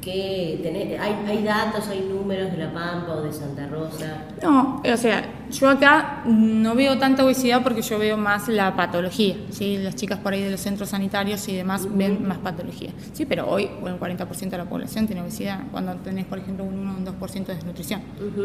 ¿Qué 0.01 0.99
hay, 0.99 1.13
¿Hay 1.29 1.45
datos, 1.45 1.87
hay 1.89 2.01
números 2.01 2.51
de 2.53 2.57
La 2.57 2.73
Pampa 2.73 3.17
o 3.17 3.23
de 3.23 3.33
Santa 3.33 3.67
Rosa? 3.67 4.23
No, 4.43 4.81
o 4.83 4.97
sea, 4.97 5.29
yo 5.51 5.69
acá 5.69 6.23
no 6.25 6.75
veo 6.75 6.97
tanta 6.97 7.23
obesidad 7.23 7.63
porque 7.63 7.83
yo 7.83 7.99
veo 7.99 8.17
más 8.17 8.49
la 8.49 8.75
patología, 8.75 9.37
¿sí? 9.51 9.77
Las 9.77 9.97
chicas 9.97 10.19
por 10.19 10.33
ahí 10.33 10.43
de 10.43 10.53
los 10.53 10.61
centros 10.61 10.89
sanitarios 10.89 11.47
y 11.49 11.57
demás 11.57 11.87
ven 11.91 12.27
más 12.27 12.39
patología. 12.39 12.93
Sí, 13.13 13.27
pero 13.27 13.47
hoy 13.47 13.65
el 13.85 14.01
40% 14.01 14.51
de 14.51 14.59
la 14.59 14.65
población 14.65 15.07
tiene 15.07 15.21
obesidad 15.21 15.61
cuando 15.71 15.95
tenés, 15.97 16.25
por 16.25 16.39
ejemplo, 16.39 16.65
un 16.65 16.79
1 16.79 16.93
o 16.93 16.97
un 16.97 17.21
2% 17.21 17.47
de 17.47 17.55
desnutrición. 17.55 18.01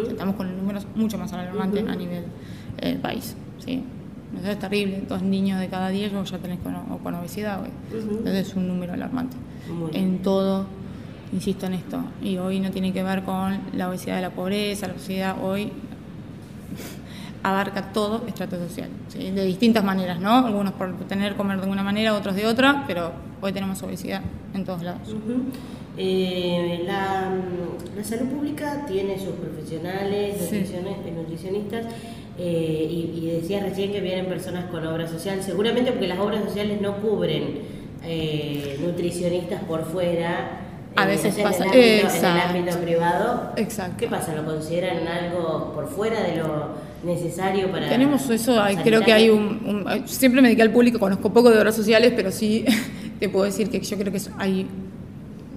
estamos 0.10 0.36
con 0.36 0.58
números 0.58 0.86
mucho 0.94 1.18
más 1.18 1.32
alarmantes 1.32 1.88
a 1.88 1.96
nivel 1.96 2.26
del 2.82 2.98
país, 2.98 3.34
¿sí? 3.60 3.82
Eso 4.40 4.52
es 4.52 4.60
terrible, 4.60 5.04
dos 5.08 5.22
niños 5.22 5.60
de 5.60 5.68
cada 5.68 5.90
10 5.90 6.12
ya 6.30 6.38
tenés 6.40 6.60
con, 6.60 6.74
con 7.00 7.16
obesidad 7.16 7.62
hoy. 7.62 7.70
Entonces 7.92 8.50
es 8.50 8.56
un 8.56 8.68
número 8.68 8.94
alarmante. 8.94 9.38
En 9.94 10.20
todo 10.20 10.66
insisto 11.34 11.66
en 11.66 11.74
esto, 11.74 12.00
y 12.22 12.38
hoy 12.38 12.60
no 12.60 12.72
tiene 12.72 12.94
que 12.94 13.04
ver 13.04 13.24
con 13.24 13.60
la 13.74 13.90
obesidad 13.90 14.16
de 14.16 14.22
la 14.22 14.30
pobreza, 14.30 14.88
la 14.88 14.94
obesidad 14.94 15.36
hoy 15.44 15.72
abarca 17.44 17.92
todo 17.92 18.24
estrato 18.28 18.58
social, 18.58 18.90
de 19.14 19.46
distintas 19.46 19.84
maneras, 19.84 20.20
¿no? 20.20 20.46
Algunos 20.46 20.74
por 20.74 20.94
tener 21.08 21.36
comer 21.36 21.62
de 21.62 21.68
una 21.68 21.84
manera, 21.84 22.14
otros 22.14 22.36
de 22.36 22.46
otra, 22.46 22.86
pero 22.88 23.12
hoy 23.42 23.52
tenemos 23.54 23.82
obesidad 23.84 24.22
en 24.54 24.66
todos 24.66 24.84
lados. 24.84 25.16
Eh, 25.98 26.84
la, 26.86 27.32
salud 28.04 28.28
pública 28.28 28.86
tiene 28.86 29.18
sus 29.18 29.36
profesionales, 29.36 30.38
nutricionistas, 31.16 31.86
eh, 32.38 32.88
y, 32.90 33.20
y 33.20 33.32
decías 33.42 33.64
recién 33.64 33.92
que 33.92 34.02
vienen 34.02 34.26
personas 34.26 34.66
con 34.66 34.86
obra 34.86 35.08
social, 35.08 35.42
seguramente 35.42 35.92
porque 35.92 36.08
las 36.08 36.20
obras 36.20 36.44
sociales 36.44 36.82
no 36.82 36.98
cubren 36.98 37.60
eh, 38.04 38.78
nutricionistas 38.82 39.64
por 39.64 39.86
fuera, 39.86 40.62
a 40.96 41.06
veces 41.06 41.36
pasa. 41.36 41.66
En 41.66 41.74
el, 41.74 42.06
ámbito, 42.06 42.26
en 42.26 42.26
el 42.26 42.42
ámbito 42.42 42.80
privado. 42.80 43.52
Exacto. 43.58 43.98
¿Qué 43.98 44.08
pasa? 44.08 44.34
¿Lo 44.34 44.46
consideran 44.46 45.06
algo 45.08 45.74
por 45.74 45.90
fuera 45.90 46.22
de 46.24 46.38
lo 46.38 46.70
necesario 47.04 47.70
para.? 47.70 47.90
Tenemos 47.90 48.30
eso, 48.30 48.58
creo 48.84 49.02
que 49.02 49.12
hay 49.12 49.30
un, 49.30 49.86
Siempre 50.06 50.42
me 50.42 50.48
dediqué 50.48 50.62
al 50.62 50.72
público, 50.72 51.00
conozco 51.00 51.34
poco 51.34 51.52
de 51.52 51.60
obras 51.60 51.76
sociales, 51.76 52.14
pero 52.16 52.32
sí 52.32 52.66
te 53.20 53.28
puedo 53.28 53.46
decir 53.46 53.70
que 53.70 53.80
yo 53.82 53.98
creo 53.98 54.12
que 54.12 54.22
hay. 54.38 54.68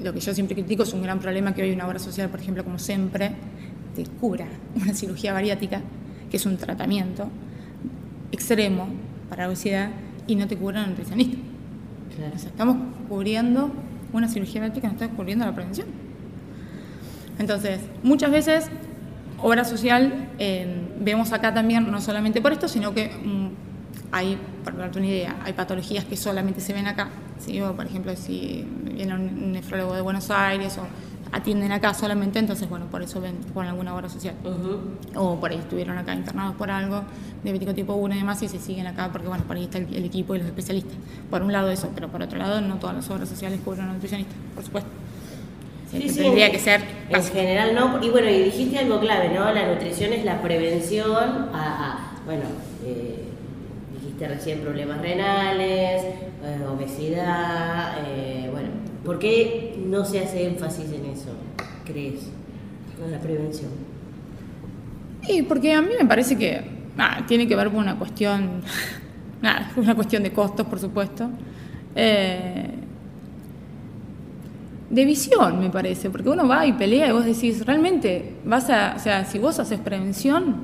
Lo 0.02 0.12
que 0.12 0.20
yo 0.20 0.32
siempre 0.32 0.54
critico 0.54 0.84
es 0.84 0.92
un 0.92 1.02
gran 1.02 1.18
problema 1.18 1.54
que 1.54 1.62
hoy 1.62 1.72
una 1.72 1.86
obra 1.86 1.98
social, 1.98 2.28
por 2.28 2.40
ejemplo, 2.40 2.64
como 2.64 2.78
siempre, 2.78 3.32
te 3.94 4.04
cura 4.20 4.46
una 4.80 4.94
cirugía 4.94 5.32
bariátrica, 5.32 5.82
que 6.30 6.36
es 6.36 6.46
un 6.46 6.56
tratamiento 6.56 7.28
extremo 8.32 8.88
para 9.28 9.44
la 9.44 9.48
obesidad, 9.48 9.90
y 10.26 10.36
no 10.36 10.46
te 10.46 10.56
cura 10.56 10.82
un 10.82 10.90
nutricionista. 10.90 11.36
Claro. 12.16 12.32
O 12.34 12.38
sea, 12.38 12.50
estamos 12.50 12.76
cubriendo 13.08 13.72
una 14.12 14.28
cirugía 14.28 14.60
bariátrica 14.60 14.88
no 14.88 14.94
está 14.94 15.06
ocurriendo 15.06 15.44
la 15.44 15.54
prevención. 15.54 15.86
Entonces, 17.38 17.80
muchas 18.02 18.30
veces, 18.30 18.66
obra 19.40 19.64
social, 19.64 20.28
eh, 20.38 20.88
vemos 21.00 21.32
acá 21.32 21.54
también, 21.54 21.90
no 21.90 22.00
solamente 22.00 22.40
por 22.40 22.52
esto, 22.52 22.68
sino 22.68 22.94
que 22.94 23.08
mm, 23.08 23.48
hay, 24.12 24.38
para 24.64 24.76
darte 24.76 24.98
una 24.98 25.08
idea, 25.08 25.36
hay 25.44 25.52
patologías 25.52 26.04
que 26.04 26.16
solamente 26.16 26.60
se 26.60 26.72
ven 26.72 26.86
acá. 26.86 27.08
¿sí? 27.38 27.60
por 27.76 27.86
ejemplo, 27.86 28.16
si 28.16 28.66
viene 28.82 29.14
un 29.14 29.52
nefrólogo 29.52 29.94
de 29.94 30.00
Buenos 30.00 30.30
Aires 30.30 30.78
o 30.78 30.82
atienden 31.32 31.72
acá 31.72 31.94
solamente, 31.94 32.38
entonces, 32.38 32.68
bueno, 32.68 32.86
por 32.86 33.02
eso 33.02 33.20
ven 33.20 33.36
con 33.54 33.66
alguna 33.66 33.94
obra 33.94 34.08
social. 34.08 34.34
O 35.14 35.36
por 35.36 35.50
ahí 35.50 35.58
estuvieron 35.58 35.98
acá 35.98 36.14
internados 36.14 36.56
por 36.56 36.70
algo, 36.70 37.02
diabético 37.42 37.74
tipo 37.74 37.94
1 37.94 38.14
y 38.14 38.18
demás, 38.18 38.42
y 38.42 38.48
se 38.48 38.58
siguen 38.58 38.86
acá 38.86 39.10
porque, 39.12 39.28
bueno, 39.28 39.44
por 39.44 39.56
ahí 39.56 39.64
está 39.64 39.78
el, 39.78 40.04
equipo 40.04 40.34
y 40.34 40.38
los 40.38 40.46
especialistas. 40.46 40.94
Por 41.30 41.42
un 41.42 41.52
lado 41.52 41.70
eso, 41.70 41.90
pero 41.94 42.08
por 42.08 42.22
otro 42.22 42.38
lado, 42.38 42.60
no 42.60 42.76
todas 42.76 42.96
las 42.96 43.10
obras 43.10 43.28
sociales 43.28 43.60
cubren 43.64 43.82
a 43.82 43.92
nutricionistas, 43.92 44.36
por 44.54 44.64
supuesto. 44.64 44.90
Sí, 45.90 46.00
tendría 46.00 46.50
que 46.50 46.58
ser. 46.58 46.82
En 47.08 47.22
general 47.24 47.74
no. 47.74 48.04
Y 48.04 48.10
bueno, 48.10 48.28
y 48.28 48.42
dijiste 48.42 48.78
algo 48.78 49.00
clave, 49.00 49.30
¿no? 49.30 49.50
La 49.52 49.72
nutrición 49.72 50.12
es 50.12 50.22
la 50.24 50.42
prevención 50.42 51.48
a, 51.54 52.12
bueno, 52.26 52.42
eh, 52.84 53.24
dijiste 53.94 54.28
recién 54.28 54.60
problemas 54.60 55.00
renales, 55.00 56.02
eh, 56.04 56.66
obesidad, 56.68 57.94
eh, 58.06 58.50
bueno, 58.52 58.68
¿Por 59.08 59.18
qué 59.18 59.74
no 59.86 60.04
se 60.04 60.20
hace 60.20 60.46
énfasis 60.46 60.92
en 60.92 60.97
crees, 61.90 62.28
en 63.04 63.10
la 63.10 63.18
prevención? 63.18 63.70
Y 65.26 65.42
porque 65.42 65.72
a 65.72 65.82
mí 65.82 65.90
me 65.98 66.06
parece 66.06 66.36
que 66.36 66.62
tiene 67.26 67.46
que 67.46 67.54
ver 67.54 67.68
con 67.68 67.78
una 67.78 67.96
cuestión, 67.96 68.62
nada, 69.42 69.70
una 69.76 69.94
cuestión 69.94 70.22
de 70.22 70.32
costos, 70.32 70.66
por 70.66 70.78
supuesto. 70.78 71.28
Eh, 71.94 72.70
de 74.90 75.04
visión, 75.04 75.60
me 75.60 75.68
parece, 75.68 76.08
porque 76.08 76.30
uno 76.30 76.48
va 76.48 76.66
y 76.66 76.72
pelea 76.72 77.08
y 77.08 77.12
vos 77.12 77.24
decís, 77.24 77.66
realmente 77.66 78.36
vas 78.44 78.70
a, 78.70 78.94
o 78.96 78.98
sea, 78.98 79.24
si 79.24 79.38
vos 79.38 79.58
haces 79.58 79.78
prevención, 79.80 80.56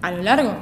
a 0.00 0.10
lo 0.10 0.22
largo 0.22 0.54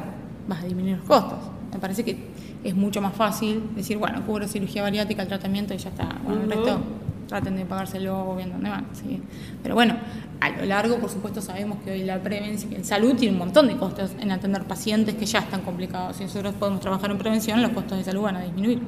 vas 0.49 0.62
a 0.62 0.66
disminuir 0.66 0.97
los 0.97 1.06
costos. 1.06 1.38
Me 1.73 1.78
parece 1.78 2.04
que 2.04 2.16
es 2.64 2.75
mucho 2.75 3.00
más 3.00 3.14
fácil 3.14 3.62
decir, 3.76 3.99
bueno, 3.99 4.25
cubro 4.26 4.49
cirugía 4.49 4.83
bariátrica, 4.83 5.23
el 5.23 5.28
tratamiento 5.28 5.75
y 5.75 5.76
ya 5.76 5.90
está. 5.90 6.09
Bueno, 6.25 6.42
el 6.42 6.50
resto 6.50 6.80
traten 7.26 7.57
de 7.57 7.64
pagárselo 7.64 8.35
viendo 8.37 8.54
dónde 8.54 8.71
van. 8.71 8.87
¿sí? 8.93 9.21
Pero 9.62 9.75
bueno, 9.75 9.97
a 10.40 10.50
lo 10.50 10.64
largo, 10.64 10.99
por 10.99 11.11
supuesto, 11.11 11.40
sabemos 11.40 11.78
que 11.85 11.93
hoy 11.93 12.04
la 12.04 12.23
prevención, 12.23 12.73
en 12.75 12.85
salud 12.85 13.14
tiene 13.14 13.33
un 13.33 13.38
montón 13.38 13.66
de 13.66 13.76
costos 13.76 14.12
en 14.21 14.31
atender 14.31 14.64
pacientes 14.64 15.14
que 15.14 15.26
ya 15.26 15.40
están 15.40 15.62
complicados. 15.62 16.16
Si 16.16 16.25
nosotros 16.25 16.54
podemos 16.54 16.81
trabajar 16.81 17.11
en 17.11 17.19
prevención, 17.19 17.62
los 17.62 17.71
costos 17.71 17.99
de 17.99 18.04
salud 18.04 18.23
van 18.23 18.37
a 18.37 18.43
disminuir. 18.43 18.81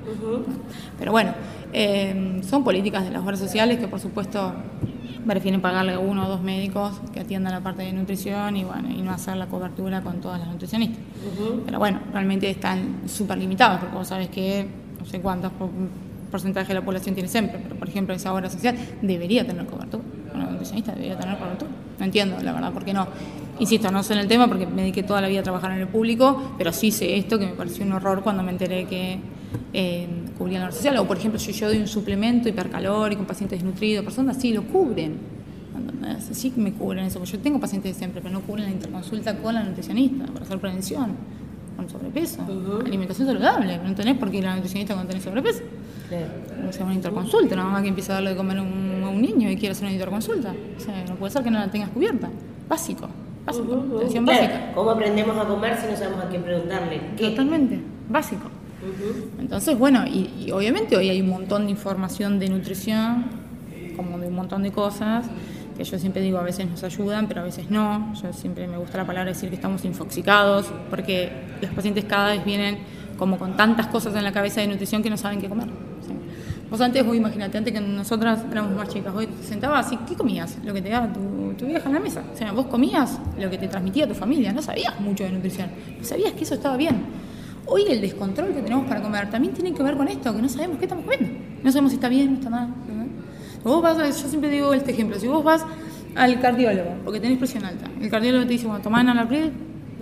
Pero 0.99 1.13
bueno, 1.13 1.35
eh, 1.73 2.41
son 2.49 2.63
políticas 2.63 3.05
de 3.05 3.11
las 3.11 3.23
obras 3.23 3.39
sociales 3.39 3.79
que, 3.79 3.89
por 3.89 4.01
supuesto, 4.01 4.53
prefieren 5.27 5.61
pagarle 5.61 5.95
a 5.95 5.99
uno 5.99 6.27
o 6.27 6.29
dos 6.29 6.41
médicos 6.41 7.01
que 7.13 7.21
atiendan 7.21 7.53
la 7.53 7.61
parte 7.61 7.83
de 7.83 7.93
nutrición 7.93 8.57
y 8.57 8.65
bueno, 8.65 8.89
y 8.91 9.03
no 9.03 9.13
hacer 9.13 9.37
la 9.37 9.47
cobertura 9.47 10.01
con 10.01 10.21
todas 10.21 10.39
las 10.41 10.49
nutricionistas. 10.49 11.01
Pero 11.65 11.79
bueno, 11.79 12.01
realmente 12.13 12.49
están 12.49 13.03
súper 13.07 13.39
limitados, 13.39 13.81
porque 13.81 13.97
vos 13.97 14.09
sabés 14.09 14.29
que 14.29 14.67
no 14.99 15.07
sé 15.07 15.21
cuántos 15.21 15.53
porcentaje 16.31 16.69
de 16.69 16.75
la 16.75 16.85
población 16.85 17.15
tiene 17.15 17.29
siempre, 17.29 17.59
pero 17.63 17.77
por 17.77 17.89
ejemplo 17.89 18.15
esa 18.15 18.33
obra 18.33 18.51
social 18.51 18.77
debería 19.03 19.47
tener 19.47 19.67
cobertura, 19.67 20.05
una 20.35 20.47
nutricionista 20.47 20.93
debería 20.93 21.19
tener 21.19 21.39
cobertura. 21.39 21.71
No 21.99 22.05
entiendo, 22.05 22.37
la 22.43 22.53
verdad, 22.53 22.73
por 22.73 22.85
qué 22.85 22.93
no. 22.93 23.07
Insisto, 23.59 23.91
no 23.91 24.03
sé 24.03 24.13
en 24.13 24.19
el 24.19 24.29
tema 24.29 24.49
porque 24.49 24.67
me 24.67 24.83
dediqué 24.83 25.03
toda 25.03 25.21
la 25.23 25.29
vida 25.29 25.41
a 25.41 25.43
trabajar 25.43 25.73
en 25.73 25.79
el 25.79 25.89
público, 25.89 26.53
pero 26.59 26.73
sí 26.73 26.91
sé 26.91 27.17
esto 27.17 27.39
que 27.39 27.47
me 27.47 27.53
pareció 27.53 27.87
un 27.87 27.93
horror 27.93 28.23
cuando 28.23 28.43
me 28.43 28.51
enteré 28.51 28.85
que 28.85 29.19
eh, 29.73 30.07
cubrían 30.37 30.61
la 30.61 30.67
obra 30.67 30.77
social. 30.77 30.99
O 30.99 31.07
por 31.07 31.17
ejemplo, 31.17 31.41
si 31.41 31.53
yo 31.53 31.69
doy 31.69 31.79
un 31.79 31.87
suplemento 31.87 32.51
hipercalórico, 32.51 33.23
un 33.23 33.27
paciente 33.27 33.55
desnutrido, 33.55 34.05
personas 34.05 34.37
sí 34.37 34.53
lo 34.53 34.65
cubren. 34.65 35.37
Sí 36.33 36.53
me 36.57 36.73
cubren 36.73 37.07
eso, 37.07 37.19
porque 37.19 37.33
yo 37.33 37.39
tengo 37.41 37.59
pacientes 37.59 37.95
de 37.95 37.99
siempre, 37.99 38.21
pero 38.21 38.33
no 38.33 38.41
cubren 38.43 38.67
la 38.67 38.71
interconsulta 38.71 39.37
con 39.39 39.55
la 39.55 39.63
nutricionista 39.65 40.27
para 40.27 40.45
hacer 40.45 40.59
prevención 40.59 41.17
con 41.77 41.89
sobrepeso. 41.89 42.43
Alimentación 42.85 43.27
saludable, 43.27 43.79
no 43.79 43.95
tenés 43.95 44.17
por 44.17 44.31
qué 44.31 44.39
ir 44.39 44.47
a 44.47 44.51
la 44.51 44.57
nutricionista 44.57 44.95
cuando 44.95 45.11
tenés 45.11 45.25
sobrepeso. 45.25 45.63
O 46.69 46.73
sea, 46.73 46.85
una 46.85 46.95
interconsulta, 46.95 47.55
una 47.55 47.65
mamá 47.65 47.83
que 47.83 47.89
empieza 47.89 48.13
a 48.13 48.15
darle 48.17 48.31
de 48.31 48.37
comer 48.37 48.59
a 48.59 48.63
un, 48.63 49.21
niño 49.21 49.51
y 49.51 49.57
quiere 49.57 49.73
hacer 49.73 49.85
una 49.85 49.93
interconsulta. 49.93 50.55
O 50.77 50.81
sea, 50.81 51.05
no 51.09 51.15
puede 51.17 51.33
ser 51.33 51.43
que 51.43 51.51
no 51.51 51.59
la 51.59 51.71
tengas 51.71 51.91
cubierta. 51.91 52.29
Básico, 52.69 53.09
básico, 53.45 53.85
atención 53.97 54.25
básica. 54.27 54.73
¿Cómo 54.75 54.91
aprendemos 54.91 55.37
a 55.37 55.45
comer 55.47 55.77
si 55.77 55.87
no 55.87 55.97
sabemos 55.97 56.25
a 56.25 56.29
quién 56.29 56.43
preguntarle? 56.43 56.99
Totalmente, 57.17 57.81
básico. 58.09 58.51
Entonces, 59.39 59.79
bueno, 59.79 60.05
y, 60.07 60.51
obviamente 60.53 60.97
hoy 60.97 61.09
hay 61.09 61.21
un 61.21 61.31
montón 61.31 61.65
de 61.65 61.71
información 61.71 62.39
de 62.39 62.49
nutrición, 62.49 63.25
como 63.97 64.19
de 64.19 64.29
un 64.29 64.35
montón 64.35 64.63
de 64.63 64.71
cosas, 64.71 65.27
que 65.77 65.85
yo 65.85 65.99
siempre 65.99 66.23
digo 66.23 66.39
a 66.39 66.43
veces 66.43 66.69
nos 66.69 66.83
ayudan, 66.85 67.27
pero 67.27 67.41
a 67.41 67.45
veces 67.45 67.71
no. 67.71 68.13
Yo 68.23 68.33
siempre 68.33 68.67
me 68.67 68.77
gusta 68.77 68.99
la 68.99 69.07
palabra 69.07 69.33
decir 69.33 69.49
que 69.49 69.57
estamos 69.57 69.85
infoxicados, 69.85 70.67
porque 70.91 71.31
los 71.61 71.71
pacientes 71.71 72.05
cada 72.05 72.33
vez 72.33 72.45
vienen 72.45 72.79
como 73.19 73.39
con 73.39 73.57
tantas 73.57 73.87
cosas 73.87 74.15
en 74.15 74.25
la 74.25 74.33
cabeza 74.33 74.61
de 74.61 74.69
nutrición 74.69 75.03
que 75.03 75.11
no 75.11 75.17
saben 75.17 75.41
qué 75.41 75.49
comer. 75.49 75.69
Vos 76.71 76.81
antes, 76.81 77.07
vos 77.07 77.15
imagínate, 77.15 77.59
antes 77.59 77.73
que 77.73 77.81
nosotras 77.81 78.45
éramos 78.51 78.75
más 78.75 78.89
chicas, 78.89 79.15
vos 79.15 79.27
te 79.27 79.47
sentabas 79.47 79.93
y 79.93 79.97
¿qué 79.99 80.15
comías? 80.17 80.59
Lo 80.65 80.75
que 80.75 80.83
te 80.83 80.89
daba 80.89 81.13
tu, 81.13 81.55
tu 81.57 81.67
vieja 81.67 81.87
en 81.87 81.95
la 81.95 82.01
mesa. 82.01 82.25
O 82.33 82.37
sea, 82.37 82.53
vos 82.53 82.67
comías 82.67 83.19
lo 83.39 83.49
que 83.49 83.59
te 83.59 83.69
transmitía 83.69 84.09
tu 84.09 84.15
familia, 84.15 84.53
no 84.53 84.63
sabías 84.63 84.99
mucho 85.01 85.25
de 85.25 85.31
nutrición, 85.31 85.71
no 85.99 86.05
sabías 86.05 86.33
que 86.33 86.43
eso 86.45 86.55
estaba 86.55 86.77
bien. 86.77 86.97
Hoy 87.67 87.85
el 87.89 88.01
descontrol 88.01 88.55
que 88.55 88.63
tenemos 88.63 88.87
para 88.87 89.01
comer 89.03 89.31
también 89.31 89.55
tiene 89.55 89.73
que 89.73 89.83
ver 89.83 89.97
con 89.97 90.09
esto, 90.09 90.35
que 90.35 90.43
no 90.43 90.49
sabemos 90.49 90.79
qué 90.79 90.85
estamos 90.85 91.05
comiendo. 91.05 91.39
No 91.63 91.71
sabemos 91.73 91.93
si 91.93 91.97
está 91.97 92.09
bien 92.09 92.31
o 92.31 92.35
está 92.35 92.51
mal. 92.51 92.69
Vos 93.65 93.83
vas, 93.83 93.99
yo 93.99 94.29
siempre 94.29 94.49
digo 94.49 94.73
este 94.75 94.93
ejemplo, 94.93 95.19
si 95.19 95.27
vos 95.27 95.43
vas 95.43 95.65
al 96.15 96.41
cardiólogo, 96.41 96.91
porque 97.05 97.19
tenés 97.19 97.39
presión 97.39 97.65
alta, 97.65 97.91
el 98.01 98.09
cardiólogo 98.09 98.45
te 98.45 98.53
dice, 98.53 98.67
bueno, 98.67 98.81
toma 98.81 99.01
Analapril, 99.01 99.53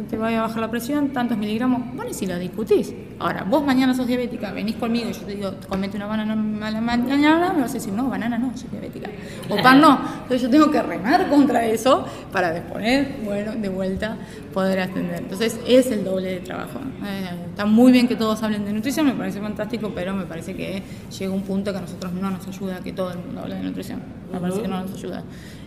te 0.03 0.19
vaya 0.19 0.41
a 0.41 0.43
bajar 0.49 0.61
la 0.61 0.71
presión, 0.71 1.11
tantos 1.11 1.39
miligramos, 1.39 1.95
bueno, 1.95 2.11
y 2.11 2.15
si 2.15 2.27
lo 2.27 2.37
discutís. 2.39 2.93
Ahora, 3.21 3.45
vos 3.45 3.65
mañana 3.65 3.95
sos 3.95 4.09
diabética, 4.09 4.51
venís 4.51 4.75
conmigo 4.75 5.09
y 5.09 5.13
yo 5.13 5.21
te 5.21 5.37
digo, 5.37 5.55
comete 5.69 5.97
una 5.97 6.07
banana 6.07 6.35
mañana, 6.35 7.53
me 7.53 7.61
vas 7.61 7.71
a 7.71 7.75
decir, 7.75 7.93
no, 7.93 8.09
banana 8.09 8.37
no, 8.37 8.57
soy 8.57 8.69
diabética. 8.71 9.09
O 9.49 9.57
pan 9.63 9.81
no. 9.81 10.01
Entonces 10.23 10.43
yo 10.43 10.51
tengo 10.51 10.71
que 10.71 10.83
remar 10.83 11.29
contra 11.29 11.65
eso 11.65 12.05
para 12.33 12.53
después, 12.53 13.07
bueno, 13.25 13.53
de 13.53 13.69
vuelta 13.69 14.17
poder 14.53 14.81
atender. 14.81 15.21
Entonces 15.21 15.61
es 15.67 15.87
el 15.93 16.05
doble 16.05 16.31
de 16.31 16.41
trabajo. 16.41 16.81
Eh, 17.05 17.31
está 17.51 17.65
muy 17.65 17.93
bien 17.93 18.09
que 18.09 18.17
todos 18.17 18.43
hablen 18.43 18.65
de 18.65 18.73
nutrición, 18.73 19.07
me 19.07 19.15
parece 19.15 19.41
fantástico, 19.41 19.93
pero 19.95 20.13
me 20.13 20.25
parece 20.25 20.57
que 20.57 20.83
llega 21.17 21.33
un 21.33 21.43
punto 21.43 21.71
que 21.71 21.79
a 21.79 21.83
nosotros 21.83 22.13
no 22.15 22.31
nos 22.33 22.47
ayuda 22.49 22.81
que 22.81 22.93
todo 22.93 23.13
el 23.13 23.19
mundo 23.19 23.43
hable 23.43 23.55
de 23.55 23.63
nutrición. 23.63 24.03
Me 24.33 24.41
parece 24.41 24.63
que 24.63 24.69
no 24.69 24.81
nos 24.81 24.93
ayuda. 24.93 25.23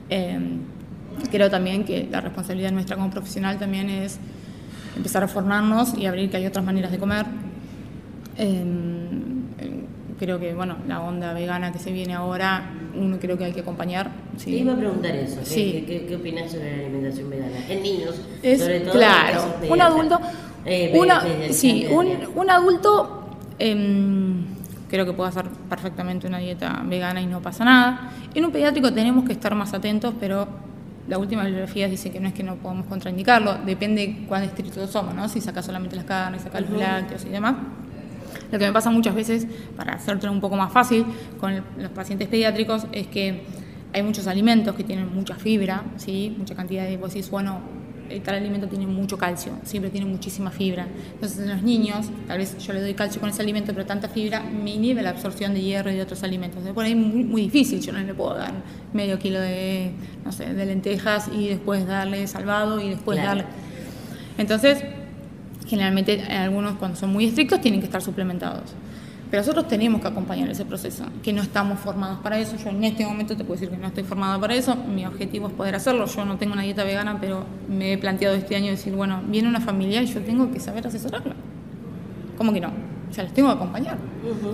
Eh, 0.09 0.39
creo 1.31 1.49
también 1.49 1.83
que 1.83 2.07
la 2.09 2.21
responsabilidad 2.21 2.71
nuestra 2.71 2.95
como 2.95 3.09
profesional 3.09 3.57
también 3.57 3.89
es 3.89 4.19
empezar 4.95 5.23
a 5.23 5.27
formarnos 5.27 5.97
y 5.97 6.05
abrir 6.05 6.29
que 6.29 6.37
hay 6.37 6.45
otras 6.45 6.65
maneras 6.65 6.91
de 6.91 6.97
comer. 6.97 7.25
Em, 8.37 9.43
creo 10.19 10.39
que, 10.39 10.53
bueno, 10.53 10.77
la 10.87 11.01
onda 11.01 11.33
vegana 11.33 11.71
que 11.71 11.79
se 11.79 11.91
viene 11.91 12.13
ahora, 12.13 12.71
uno 12.95 13.17
creo 13.19 13.37
que 13.37 13.45
hay 13.45 13.53
que 13.53 13.61
acompañar. 13.61 14.11
Sí. 14.37 14.51
Te 14.51 14.57
iba 14.57 14.73
a 14.73 14.77
preguntar 14.77 15.15
eso, 15.15 15.41
¿qué, 15.43 16.05
qué, 16.07 16.15
opinas 16.15 16.51
sobre 16.51 16.75
la 16.75 16.83
alimentación 16.83 17.29
vegana? 17.29 17.57
En 17.69 17.83
niños, 17.83 18.15
sobre 18.41 18.79
todo. 18.81 18.93
Claro, 18.93 19.55
un 19.69 19.81
adulto, 19.81 20.19
eh, 20.65 21.49
sí, 21.51 21.87
un, 21.89 22.07
un 22.35 22.49
adulto 22.49 23.17
creo 24.89 25.05
que 25.05 25.13
puede 25.13 25.29
hacer 25.29 25.45
perfectamente 25.69 26.27
una 26.27 26.39
dieta 26.39 26.81
vegana 26.85 27.21
y 27.21 27.25
no 27.25 27.41
pasa 27.41 27.65
nada. 27.65 28.11
En 28.33 28.45
un 28.45 28.51
pediátrico 28.51 28.93
tenemos 28.93 29.25
que 29.25 29.33
estar 29.33 29.53
más 29.55 29.73
atentos, 29.73 30.13
pero 30.19 30.47
la 31.07 31.17
última 31.17 31.43
bibliografía 31.43 31.87
dice 31.87 32.11
que 32.11 32.19
no 32.19 32.27
es 32.27 32.33
que 32.33 32.43
no 32.43 32.55
podemos 32.55 32.85
contraindicarlo, 32.87 33.59
depende 33.65 34.25
cuán 34.27 34.43
estrictos 34.43 34.89
somos, 34.89 35.15
¿no? 35.15 35.29
Si 35.29 35.41
sacas 35.41 35.65
solamente 35.65 35.95
las 35.95 36.05
carnes, 36.05 36.41
sacas 36.41 36.69
los 36.69 36.79
lácteos 36.79 37.25
y 37.25 37.29
demás. 37.29 37.55
Lo 38.51 38.59
que 38.59 38.65
me 38.65 38.73
pasa 38.73 38.89
muchas 38.89 39.15
veces, 39.15 39.47
para 39.75 39.93
hacértelo 39.93 40.31
un 40.31 40.41
poco 40.41 40.55
más 40.55 40.71
fácil, 40.71 41.05
con 41.39 41.55
los 41.77 41.91
pacientes 41.91 42.27
pediátricos, 42.27 42.87
es 42.91 43.07
que 43.07 43.43
hay 43.93 44.03
muchos 44.03 44.27
alimentos 44.27 44.75
que 44.75 44.83
tienen 44.83 45.13
mucha 45.13 45.35
fibra, 45.35 45.83
¿sí? 45.97 46.35
mucha 46.37 46.55
cantidad 46.55 46.85
de, 46.85 46.97
vos 46.97 47.13
decís, 47.13 47.29
bueno, 47.29 47.59
tal 48.23 48.35
alimento 48.35 48.67
tiene 48.67 48.87
mucho 48.87 49.17
calcio, 49.17 49.53
siempre 49.63 49.89
tiene 49.91 50.05
muchísima 50.05 50.51
fibra. 50.51 50.87
Entonces 51.13 51.39
en 51.39 51.49
los 51.49 51.61
niños, 51.61 52.07
tal 52.27 52.37
vez 52.37 52.57
yo 52.57 52.73
le 52.73 52.81
doy 52.81 52.93
calcio 52.93 53.19
con 53.21 53.29
ese 53.29 53.41
alimento, 53.41 53.73
pero 53.73 53.85
tanta 53.85 54.07
fibra 54.07 54.41
me 54.41 54.71
inhibe 54.71 55.01
la 55.01 55.11
absorción 55.11 55.53
de 55.53 55.61
hierro 55.61 55.91
y 55.91 55.95
de 55.95 56.01
otros 56.01 56.23
alimentos. 56.23 56.63
Por 56.73 56.85
ahí 56.85 56.91
es 56.91 56.97
muy, 56.97 57.23
muy 57.23 57.41
difícil, 57.43 57.81
yo 57.81 57.91
no 57.91 57.99
le 57.99 58.13
puedo 58.13 58.35
dar 58.35 58.53
medio 58.93 59.19
kilo 59.19 59.39
de, 59.39 59.91
no 60.25 60.31
sé, 60.31 60.53
de 60.53 60.65
lentejas 60.65 61.29
y 61.33 61.47
después 61.47 61.85
darle 61.87 62.27
salvado 62.27 62.79
y 62.79 62.89
después 62.89 63.17
darle... 63.17 63.45
Entonces, 64.37 64.83
generalmente 65.67 66.21
algunos 66.23 66.77
cuando 66.77 66.97
son 66.97 67.11
muy 67.11 67.25
estrictos 67.25 67.61
tienen 67.61 67.79
que 67.79 67.85
estar 67.85 68.01
suplementados. 68.01 68.73
Pero 69.29 69.41
nosotros 69.41 69.67
tenemos 69.67 70.01
que 70.01 70.07
acompañar 70.07 70.49
ese 70.49 70.63
proceso, 70.63 71.03
que 71.21 71.33
no 71.33 71.41
estamos 71.41 71.79
formados 71.79 72.19
para 72.19 72.39
eso. 72.39 72.55
Yo 72.55 72.69
en 72.69 72.83
este 72.83 73.05
momento 73.05 73.35
te 73.35 73.43
puedo 73.43 73.59
decir 73.59 73.69
que 73.69 73.77
no 73.77 73.87
estoy 73.87 74.03
formada 74.03 74.39
para 74.39 74.55
eso. 74.55 74.75
Mi 74.75 75.05
objetivo 75.05 75.47
es 75.47 75.53
poder 75.53 75.75
hacerlo. 75.75 76.05
Yo 76.05 76.23
no 76.23 76.37
tengo 76.37 76.53
una 76.53 76.61
dieta 76.61 76.83
vegana, 76.85 77.17
pero 77.19 77.43
me 77.67 77.93
he 77.93 77.97
planteado 77.97 78.35
este 78.35 78.55
año 78.55 78.71
decir, 78.71 78.93
bueno, 78.93 79.21
viene 79.27 79.49
una 79.49 79.59
familia 79.59 80.01
y 80.01 80.05
yo 80.05 80.21
tengo 80.21 80.49
que 80.51 80.59
saber 80.59 80.87
asesorarla. 80.87 81.35
¿Cómo 82.37 82.53
que 82.53 82.61
no? 82.61 82.69
O 83.09 83.13
sea, 83.13 83.25
les 83.25 83.33
tengo 83.33 83.49
que 83.49 83.55
acompañar. 83.55 83.97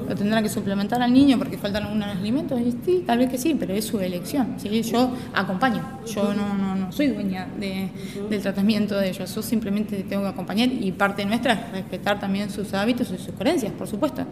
Lo 0.08 0.16
tendrán 0.16 0.44
que 0.44 0.50
suplementar 0.50 1.02
al 1.02 1.14
niño 1.14 1.38
porque 1.38 1.58
faltan 1.58 1.84
algunos 1.84 2.08
alimentos. 2.10 2.60
Y 2.60 2.74
sí, 2.84 3.04
tal 3.06 3.20
vez 3.20 3.30
que 3.30 3.38
sí, 3.38 3.56
pero 3.60 3.74
es 3.74 3.86
su 3.86 4.00
elección. 4.00 4.56
¿sí? 4.58 4.82
Yo 4.84 5.12
acompaño. 5.34 5.82
Yo 6.06 6.34
no, 6.34 6.54
no, 6.54 6.76
no 6.76 6.92
soy 6.92 7.08
dueña 7.08 7.48
de, 7.60 7.90
del 8.30 8.42
tratamiento 8.42 8.96
de 8.96 9.10
ellos. 9.10 9.34
Yo 9.34 9.42
simplemente 9.42 10.04
tengo 10.04 10.24
que 10.24 10.30
acompañar 10.30 10.70
y 10.70 10.92
parte 10.92 11.26
nuestra 11.26 11.54
es 11.54 11.72
respetar 11.72 12.20
también 12.20 12.50
sus 12.50 12.74
hábitos 12.74 13.12
y 13.12 13.18
sus 13.18 13.34
creencias, 13.36 13.72
por 13.74 13.88
supuesto. 13.88 14.24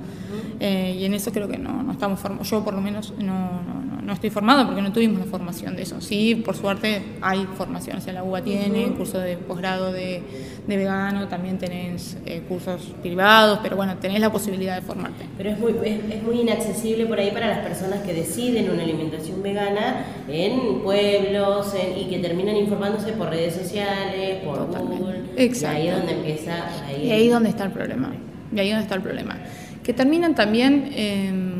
Eh, 0.59 0.97
y 0.99 1.05
en 1.05 1.13
eso 1.13 1.31
creo 1.31 1.47
que 1.47 1.57
no, 1.57 1.83
no 1.83 1.91
estamos 1.91 2.19
formados. 2.19 2.49
Yo, 2.49 2.63
por 2.63 2.73
lo 2.73 2.81
menos, 2.81 3.13
no, 3.17 3.61
no, 3.63 4.01
no, 4.01 4.13
estoy 4.13 4.29
formada 4.29 4.65
porque 4.65 4.81
no 4.81 4.91
tuvimos 4.91 5.19
la 5.19 5.25
formación 5.25 5.75
de 5.75 5.83
eso. 5.83 5.99
Sí, 6.01 6.35
por 6.35 6.55
suerte 6.55 7.01
hay 7.21 7.47
formación. 7.57 7.97
O 7.97 8.01
sea, 8.01 8.13
la 8.13 8.23
UBA 8.23 8.41
tiene 8.41 8.91
curso 8.91 9.19
de 9.19 9.37
posgrado 9.37 9.91
de, 9.91 10.23
de, 10.67 10.77
vegano, 10.77 11.27
también 11.27 11.57
tenés 11.57 12.17
eh, 12.25 12.43
cursos 12.47 12.93
privados, 13.01 13.59
pero 13.63 13.75
bueno, 13.75 13.97
tenés 13.97 14.19
la 14.19 14.31
posibilidad 14.31 14.75
de 14.75 14.81
formarte. 14.81 15.25
Pero 15.37 15.49
es 15.49 15.59
muy, 15.59 15.73
es, 15.83 16.23
muy 16.23 16.41
inaccesible 16.41 17.05
por 17.05 17.19
ahí 17.19 17.31
para 17.31 17.47
las 17.47 17.59
personas 17.59 18.01
que 18.01 18.13
deciden 18.13 18.69
una 18.69 18.83
alimentación 18.83 19.41
vegana 19.41 20.05
en 20.27 20.81
pueblos 20.83 21.73
y 21.97 22.05
que 22.05 22.19
terminan 22.19 22.55
informándose 22.57 23.13
por 23.13 23.29
redes 23.29 23.55
sociales, 23.55 24.43
por 24.43 24.67
Google. 24.67 25.21
Exacto. 25.37 25.77
Y 25.77 25.81
ahí 25.81 25.87
es 25.87 25.97
donde 25.97 26.13
empieza. 26.13 26.85
Ahí 26.85 27.07
y 27.07 27.11
ahí 27.11 27.27
es 27.27 27.33
donde 27.33 27.49
está 27.49 27.65
el 27.65 27.71
problema. 27.71 28.13
Y 28.53 28.59
ahí 28.59 28.67
es 28.67 28.73
donde 28.73 28.83
está 28.83 28.95
el 28.95 29.01
problema. 29.01 29.37
Que 29.83 29.93
terminan 29.93 30.35
también. 30.35 30.91
Em, 30.93 31.51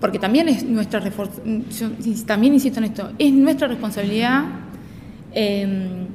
porque 0.00 0.18
también 0.18 0.48
es 0.48 0.64
nuestra 0.64 1.00
también 2.26 2.54
insisto 2.54 2.80
en 2.80 2.84
esto, 2.86 3.12
es 3.20 3.32
nuestra 3.32 3.68
responsabilidad 3.68 4.46
eh, 5.32 6.08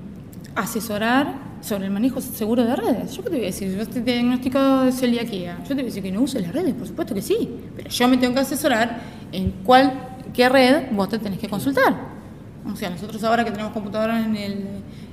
asesorar 0.56 1.47
sobre 1.62 1.86
el 1.86 1.92
manejo 1.92 2.22
seguro 2.22 2.64
de 2.64 2.76
redes. 2.76 3.16
¿Yo 3.16 3.24
qué 3.24 3.30
te 3.30 3.36
voy 3.36 3.44
a 3.44 3.48
decir? 3.48 3.76
Yo 3.76 3.82
estoy 3.82 4.02
diagnosticado 4.02 4.86
de 4.86 4.92
celiaquía. 4.92 5.58
Yo 5.62 5.70
te 5.70 5.74
voy 5.76 5.84
a 5.84 5.86
decir 5.86 6.04
que 6.04 6.12
no 6.12 6.22
uses 6.22 6.42
las 6.42 6.54
redes, 6.54 6.74
por 6.74 6.88
supuesto 6.88 7.14
que 7.14 7.22
sí. 7.22 7.50
Pero 7.76 7.90
yo 7.90 8.08
me 8.08 8.18
tengo 8.18 8.34
que 8.34 8.42
asesorar 8.42 9.00
en 9.32 9.52
cuál, 9.64 9.94
qué 10.34 10.50
red 10.50 10.92
vos 10.92 11.10
te 11.10 11.20
tenés 11.20 11.40
que 11.40 11.50
consultar. 11.50 12.18
O 12.72 12.76
sea, 12.76 12.90
nosotros 12.90 13.24
ahora 13.24 13.44
que 13.44 13.52
tenemos 13.52 13.72
computadora 13.72 14.24
en 14.24 14.36
el, 14.36 14.66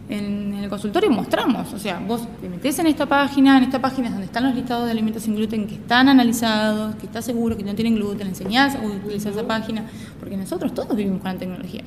en 0.09 0.55
el 0.55 0.69
consultorio 0.69 1.11
mostramos. 1.11 1.73
O 1.73 1.79
sea, 1.79 2.01
vos 2.07 2.27
te 2.41 2.49
metés 2.49 2.79
en 2.79 2.87
esta 2.87 3.07
página, 3.07 3.59
en 3.59 3.65
esta 3.65 3.81
página 3.81 4.09
es 4.09 4.13
donde 4.13 4.27
están 4.27 4.45
los 4.45 4.55
listados 4.55 4.87
de 4.87 4.91
alimentos 4.91 5.23
sin 5.23 5.35
gluten 5.37 5.67
que 5.67 5.75
están 5.75 6.09
analizados, 6.09 6.97
que 6.97 7.07
está 7.07 7.23
seguro 7.23 7.57
que 7.57 7.63
no 7.63 7.75
tienen 7.75 7.95
gluten, 7.95 8.29
enseñás 8.29 8.75
a 8.75 8.81
utilizar 8.81 9.33
esa 9.33 9.47
página, 9.47 9.85
porque 10.19 10.37
nosotros 10.37 10.75
todos 10.75 10.97
vivimos 10.97 11.21
con 11.21 11.33
la 11.33 11.39
tecnología. 11.39 11.83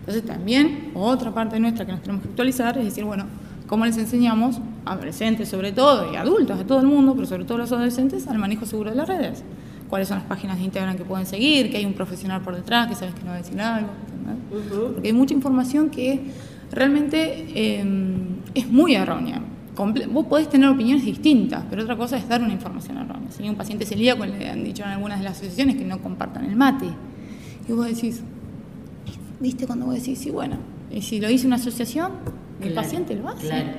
Entonces 0.00 0.24
también 0.26 0.90
otra 0.94 1.32
parte 1.32 1.58
nuestra 1.60 1.86
que 1.86 1.92
nos 1.92 2.02
tenemos 2.02 2.22
que 2.22 2.28
actualizar 2.30 2.76
es 2.78 2.84
decir, 2.84 3.04
bueno, 3.04 3.26
cómo 3.72 3.86
les 3.86 3.96
enseñamos, 3.96 4.60
a 4.84 4.92
adolescentes 4.92 5.48
sobre 5.48 5.72
todo, 5.72 6.12
y 6.12 6.16
adultos, 6.16 6.60
a 6.60 6.66
todo 6.66 6.80
el 6.80 6.86
mundo, 6.86 7.14
pero 7.14 7.26
sobre 7.26 7.46
todo 7.46 7.54
a 7.54 7.60
los 7.62 7.72
adolescentes, 7.72 8.28
al 8.28 8.36
manejo 8.36 8.66
seguro 8.66 8.90
de 8.90 8.96
las 8.96 9.08
redes. 9.08 9.42
Cuáles 9.88 10.08
son 10.08 10.18
las 10.18 10.26
páginas 10.26 10.58
de 10.58 10.64
Instagram 10.64 10.94
que 10.98 11.06
pueden 11.06 11.24
seguir, 11.24 11.70
que 11.70 11.78
hay 11.78 11.86
un 11.86 11.94
profesional 11.94 12.42
por 12.42 12.54
detrás, 12.54 12.86
que 12.88 12.94
sabes 12.94 13.14
que 13.14 13.22
no 13.22 13.28
va 13.28 13.36
a 13.36 13.38
decir 13.38 13.58
algo. 13.58 13.88
Porque 14.92 15.08
hay 15.08 15.14
mucha 15.14 15.32
información 15.32 15.88
que 15.88 16.20
realmente 16.70 17.46
eh, 17.54 17.82
es 18.52 18.68
muy 18.68 18.94
errónea. 18.94 19.40
Vos 20.10 20.26
podés 20.26 20.50
tener 20.50 20.68
opiniones 20.68 21.06
distintas, 21.06 21.64
pero 21.70 21.84
otra 21.84 21.96
cosa 21.96 22.18
es 22.18 22.28
dar 22.28 22.42
una 22.42 22.52
información 22.52 22.98
errónea. 22.98 23.30
Si 23.30 23.42
un 23.48 23.56
paciente 23.56 23.86
celíaco 23.86 24.26
le 24.26 24.50
han 24.50 24.62
dicho 24.64 24.82
en 24.82 24.90
algunas 24.90 25.18
de 25.18 25.24
las 25.24 25.38
asociaciones 25.38 25.76
que 25.76 25.86
no 25.86 25.98
compartan 26.02 26.44
el 26.44 26.56
mate. 26.56 26.88
Y 27.66 27.72
vos 27.72 27.86
decís, 27.86 28.22
¿viste 29.40 29.66
cuando 29.66 29.86
vos 29.86 29.94
decís, 29.94 30.18
sí, 30.18 30.30
bueno, 30.30 30.58
y 30.90 31.00
si 31.00 31.20
lo 31.20 31.28
dice 31.28 31.46
una 31.46 31.56
asociación, 31.56 32.41
el 32.68 32.74
paciente 32.74 33.14
lo 33.14 33.28
hace? 33.28 33.46
Claro. 33.46 33.70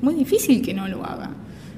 Muy 0.00 0.14
difícil 0.14 0.62
que 0.62 0.74
no 0.74 0.88
lo 0.88 1.04
haga. 1.04 1.30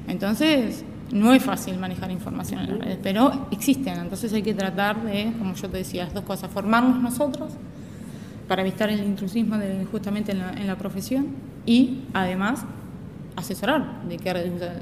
Entonces, 0.09 0.85
no 1.12 1.33
es 1.33 1.42
fácil 1.42 1.78
manejar 1.78 2.11
información 2.11 2.61
en 2.61 2.70
las 2.70 2.78
redes, 2.78 2.98
pero 3.02 3.48
existen. 3.50 3.98
Entonces 3.98 4.33
hay 4.33 4.42
que 4.42 4.54
tratar 4.54 5.02
de, 5.04 5.33
como 5.38 5.54
yo 5.54 5.68
te 5.68 5.78
decía, 5.78 6.04
las 6.04 6.14
dos 6.14 6.24
cosas, 6.24 6.50
formarnos 6.50 7.00
nosotros 7.02 7.52
para 8.48 8.62
evitar 8.62 8.90
el 8.90 9.02
intrusismo 9.02 9.57
de, 9.57 9.87
justamente 9.90 10.33
en 10.33 10.38
la, 10.38 10.52
en 10.52 10.66
la 10.66 10.76
profesión 10.76 11.28
y 11.66 12.02
además 12.12 12.64
asesorar 13.37 14.02
de 14.09 14.16
qué 14.18 14.33
red 14.33 14.52
usar. 14.52 14.76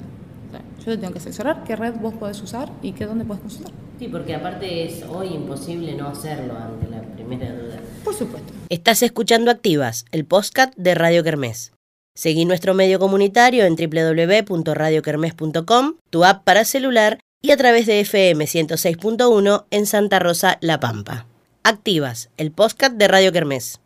yo 0.78 0.84
te 0.84 0.98
tengo 0.98 1.12
que 1.12 1.18
asesorar 1.18 1.64
qué 1.64 1.76
red 1.76 1.94
vos 2.00 2.14
podés 2.14 2.40
usar 2.42 2.70
y 2.82 2.92
qué 2.92 3.06
dónde 3.06 3.24
podés 3.24 3.42
consultar. 3.42 3.72
Sí, 3.98 4.08
porque 4.08 4.34
aparte 4.34 4.84
es 4.84 5.04
hoy 5.04 5.28
imposible 5.28 5.94
no 5.94 6.08
hacerlo 6.08 6.54
ante 6.56 6.88
la 6.88 7.02
primera 7.02 7.52
duda. 7.52 7.76
Por 8.04 8.14
supuesto. 8.14 8.52
Estás 8.68 9.02
escuchando 9.02 9.50
Activas, 9.50 10.04
el 10.12 10.24
podcast 10.24 10.74
de 10.76 10.94
Radio 10.94 11.22
Kermés. 11.22 11.72
Seguí 12.14 12.44
nuestro 12.44 12.74
medio 12.74 12.98
comunitario 12.98 13.64
en 13.64 13.76
www.radiokermes.com, 13.76 15.94
tu 16.10 16.24
app 16.24 16.42
para 16.44 16.64
celular 16.64 17.20
y 17.40 17.52
a 17.52 17.56
través 17.56 17.86
de 17.86 18.00
FM 18.00 18.44
106.1 18.44 19.64
en 19.70 19.86
Santa 19.86 20.18
Rosa, 20.18 20.58
La 20.60 20.80
Pampa. 20.80 21.26
Activas, 21.62 22.30
el 22.36 22.50
podcast 22.50 22.96
de 22.96 23.08
Radio 23.08 23.30
Kermés. 23.30 23.80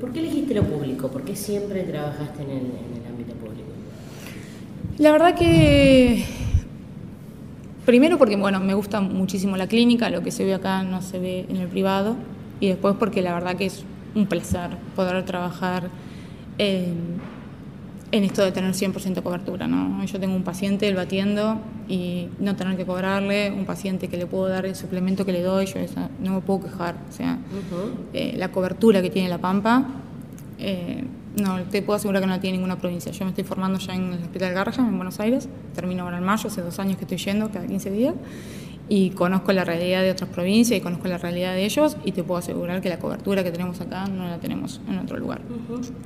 ¿Por 0.00 0.12
qué 0.12 0.18
elegiste 0.18 0.54
lo 0.54 0.64
público? 0.64 1.08
¿Por 1.10 1.24
qué 1.24 1.36
siempre 1.36 1.84
trabajaste 1.84 2.42
en 2.42 2.50
el, 2.50 2.72
ámbito 3.08 3.34
público? 3.34 3.68
La 4.98 5.12
verdad 5.12 5.36
que 5.36 6.24
primero 7.86 8.18
porque 8.18 8.36
bueno, 8.36 8.58
me 8.60 8.74
gusta 8.74 9.00
muchísimo 9.00 9.56
la 9.56 9.68
clínica, 9.68 10.10
lo 10.10 10.22
que 10.22 10.32
se 10.32 10.44
ve 10.44 10.52
acá 10.54 10.82
no 10.82 11.00
se 11.02 11.18
ve 11.18 11.46
en 11.48 11.56
el 11.56 11.68
privado 11.68 12.16
y 12.60 12.68
después 12.68 12.94
porque 12.98 13.22
la 13.22 13.34
verdad 13.34 13.56
que 13.56 13.66
es 13.66 13.84
un 14.14 14.26
placer 14.26 14.70
poder 14.94 15.24
trabajar 15.24 15.88
en 16.58 17.20
en 18.12 18.24
esto 18.24 18.42
de 18.42 18.52
tener 18.52 18.72
100% 18.72 19.22
cobertura. 19.22 19.66
¿no? 19.66 20.04
Yo 20.04 20.18
tengo 20.18 20.34
un 20.34 20.42
paciente, 20.42 20.88
el 20.88 20.96
batiendo, 20.96 21.60
y 21.88 22.28
no 22.38 22.56
tener 22.56 22.76
que 22.76 22.84
cobrarle, 22.84 23.52
un 23.52 23.64
paciente 23.64 24.08
que 24.08 24.16
le 24.16 24.26
puedo 24.26 24.48
dar 24.48 24.66
el 24.66 24.74
suplemento 24.74 25.24
que 25.24 25.32
le 25.32 25.42
doy, 25.42 25.66
yo 25.66 25.74
no 26.20 26.34
me 26.34 26.40
puedo 26.40 26.62
quejar. 26.62 26.96
O 27.08 27.12
sea, 27.12 27.38
eh, 28.12 28.34
la 28.36 28.50
cobertura 28.50 29.02
que 29.02 29.10
tiene 29.10 29.28
La 29.28 29.38
Pampa, 29.38 29.86
eh, 30.58 31.04
no, 31.40 31.62
te 31.62 31.82
puedo 31.82 31.96
asegurar 31.96 32.20
que 32.20 32.26
no 32.26 32.34
la 32.34 32.40
tiene 32.40 32.56
ninguna 32.58 32.78
provincia. 32.78 33.12
Yo 33.12 33.24
me 33.24 33.30
estoy 33.30 33.44
formando 33.44 33.78
ya 33.78 33.94
en 33.94 34.12
el 34.12 34.22
Hospital 34.22 34.52
Garrahan, 34.54 34.88
en 34.88 34.96
Buenos 34.96 35.20
Aires, 35.20 35.48
termino 35.74 36.02
ahora 36.04 36.18
en 36.18 36.24
mayo, 36.24 36.48
hace 36.48 36.62
dos 36.62 36.78
años 36.80 36.96
que 36.96 37.04
estoy 37.04 37.18
yendo 37.18 37.50
cada 37.50 37.66
15 37.66 37.90
días, 37.90 38.14
y 38.92 39.10
conozco 39.10 39.52
la 39.52 39.64
realidad 39.64 40.02
de 40.02 40.10
otras 40.10 40.28
provincias 40.30 40.76
y 40.76 40.82
conozco 40.82 41.06
la 41.06 41.16
realidad 41.16 41.54
de 41.54 41.64
ellos 41.64 41.96
y 42.04 42.10
te 42.10 42.24
puedo 42.24 42.38
asegurar 42.38 42.80
que 42.80 42.88
la 42.88 42.98
cobertura 42.98 43.44
que 43.44 43.52
tenemos 43.52 43.80
acá 43.80 44.08
no 44.08 44.26
la 44.26 44.38
tenemos 44.38 44.80
en 44.88 44.98
otro 44.98 45.16
lugar. 45.16 45.42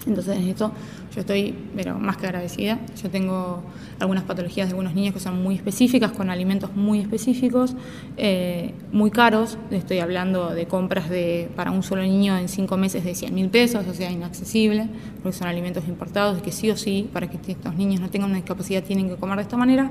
Entonces 0.07 0.37
en 0.37 0.49
esto 0.49 0.71
yo 1.15 1.21
estoy 1.21 1.55
pero 1.75 1.99
más 1.99 2.19
que 2.19 2.27
agradecida. 2.27 2.79
Yo 3.03 3.09
tengo 3.09 3.63
algunas 3.99 4.25
patologías 4.25 4.69
de 4.69 4.73
algunos 4.73 4.95
niños 4.95 5.15
que 5.15 5.21
son 5.21 5.43
muy 5.43 5.55
específicas, 5.55 6.13
con 6.13 6.29
alimentos 6.29 6.77
muy 6.77 7.01
específicos, 7.01 7.75
eh, 8.19 8.75
muy 8.93 9.11
caros. 9.11 9.57
Estoy 9.71 10.01
hablando 10.01 10.51
de 10.51 10.67
compras 10.67 11.09
de, 11.09 11.49
para 11.57 11.71
un 11.71 11.83
solo 11.83 12.03
niño 12.03 12.37
en 12.37 12.51
cinco 12.51 12.77
meses 12.77 13.03
de 13.03 13.15
100 13.15 13.35
mil 13.35 13.49
pesos, 13.49 13.87
o 13.87 13.95
sea, 13.95 14.11
inaccesible, 14.11 14.89
porque 15.23 15.39
son 15.39 15.49
alimentos 15.49 15.89
importados 15.89 16.43
que 16.43 16.53
sí 16.53 16.71
o 16.71 16.77
sí, 16.77 17.09
para 17.11 17.31
que 17.31 17.39
estos 17.51 17.75
niños 17.77 18.03
no 18.03 18.11
tengan 18.11 18.29
una 18.29 18.39
discapacidad, 18.39 18.83
tienen 18.83 19.09
que 19.09 19.17
comer 19.17 19.37
de 19.37 19.43
esta 19.43 19.57
manera 19.57 19.91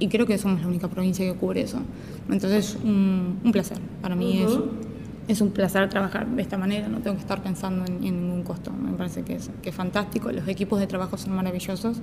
y 0.00 0.08
creo 0.08 0.26
que 0.26 0.36
somos 0.38 0.60
la 0.62 0.66
única 0.66 0.88
provincia 0.88 1.24
que 1.24 1.38
cubre 1.38 1.60
eso. 1.60 1.78
Entonces, 2.28 2.76
un, 2.82 3.38
un 3.44 3.52
placer. 3.52 3.78
Para 4.00 4.16
mí 4.16 4.42
es, 4.42 4.58
es 5.28 5.40
un 5.42 5.50
placer 5.50 5.88
trabajar 5.90 6.26
de 6.26 6.42
esta 6.42 6.56
manera, 6.56 6.88
no 6.88 7.00
tengo 7.00 7.16
que 7.16 7.22
estar 7.22 7.42
pensando 7.42 7.84
en, 7.84 8.00
ningún 8.00 8.42
costo. 8.42 8.72
Me 8.72 8.92
parece 8.96 9.22
que 9.22 9.34
es, 9.34 9.50
que 9.62 9.68
es 9.68 9.74
fantástico. 9.74 10.32
Los 10.32 10.48
equipos 10.48 10.80
de 10.80 10.86
trabajo 10.86 11.18
son 11.18 11.34
maravillosos. 11.34 12.00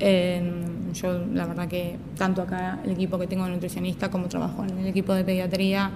yo, 0.00 1.26
la 1.34 1.46
verdad 1.46 1.68
que 1.68 1.98
tanto 2.16 2.40
acá 2.40 2.80
el 2.82 2.92
equipo 2.92 3.18
que 3.18 3.26
tengo 3.26 3.44
de 3.44 3.50
nutricionista 3.50 4.10
como 4.10 4.28
trabajo 4.28 4.64
en 4.64 4.78
el 4.78 4.86
equipo 4.86 5.12
de 5.12 5.22
pediatría, 5.22 5.90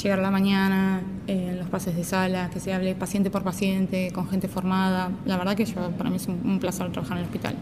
llegar 0.00 0.18
a 0.18 0.22
la 0.22 0.30
mañana, 0.30 1.00
en 1.26 1.58
los 1.58 1.68
pases 1.68 1.96
de 1.96 2.04
sala, 2.04 2.50
que 2.50 2.60
se 2.60 2.74
hable 2.74 2.94
paciente 2.94 3.30
por 3.30 3.42
paciente, 3.42 4.12
con 4.12 4.28
gente 4.28 4.48
formada, 4.48 5.10
la 5.24 5.38
verdad 5.38 5.56
que 5.56 5.64
yo, 5.64 5.90
para 5.92 6.10
mí 6.10 6.16
es 6.16 6.28
un 6.28 6.58
placer 6.60 6.92
trabajar 6.92 7.16
en 7.16 7.24
el 7.24 7.24
hospital. 7.24 7.56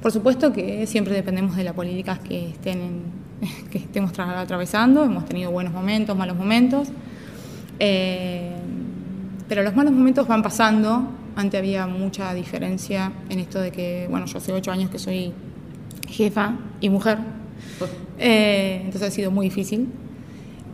Por 0.00 0.12
supuesto 0.12 0.52
que 0.52 0.86
siempre 0.86 1.14
dependemos 1.14 1.56
de 1.56 1.64
las 1.64 1.74
políticas 1.74 2.20
que, 2.20 2.50
estén 2.50 3.02
que 3.70 3.78
estemos 3.78 4.16
atravesando, 4.18 5.04
hemos 5.04 5.24
tenido 5.24 5.50
buenos 5.50 5.72
momentos, 5.72 6.16
malos 6.16 6.36
momentos, 6.36 6.88
eh, 7.80 8.52
pero 9.48 9.62
los 9.62 9.74
malos 9.74 9.92
momentos 9.92 10.28
van 10.28 10.42
pasando, 10.42 11.08
antes 11.34 11.58
había 11.58 11.86
mucha 11.86 12.32
diferencia 12.34 13.12
en 13.28 13.40
esto 13.40 13.60
de 13.60 13.72
que, 13.72 14.06
bueno, 14.10 14.26
yo 14.26 14.38
hace 14.38 14.52
ocho 14.52 14.70
años 14.70 14.90
que 14.90 14.98
soy 14.98 15.32
jefa 16.08 16.54
y 16.80 16.90
mujer, 16.90 17.18
eh, 18.18 18.82
entonces 18.84 19.08
ha 19.08 19.10
sido 19.10 19.30
muy 19.30 19.46
difícil. 19.46 19.88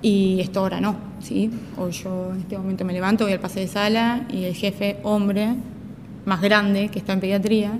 Y 0.03 0.41
esto 0.41 0.61
ahora 0.61 0.83
no, 0.83 0.97
¿sí? 1.21 1.51
Hoy 1.79 1.93
yo 1.93 2.33
en 2.35 2.41
este 2.41 2.59
momento 2.59 2.85
me 2.85 2.93
levanto, 2.93 3.25
voy 3.25 3.33
al 3.33 3.41
pase 3.41 3.61
de 3.61 3.69
sala 3.69 4.27
y 4.31 4.45
el 4.45 4.55
jefe, 4.55 4.99
hombre, 5.03 5.55
más 6.27 6.43
grande, 6.43 6.91
que 6.91 6.99
está 6.99 7.15
en 7.15 7.21
pediatría, 7.21 7.79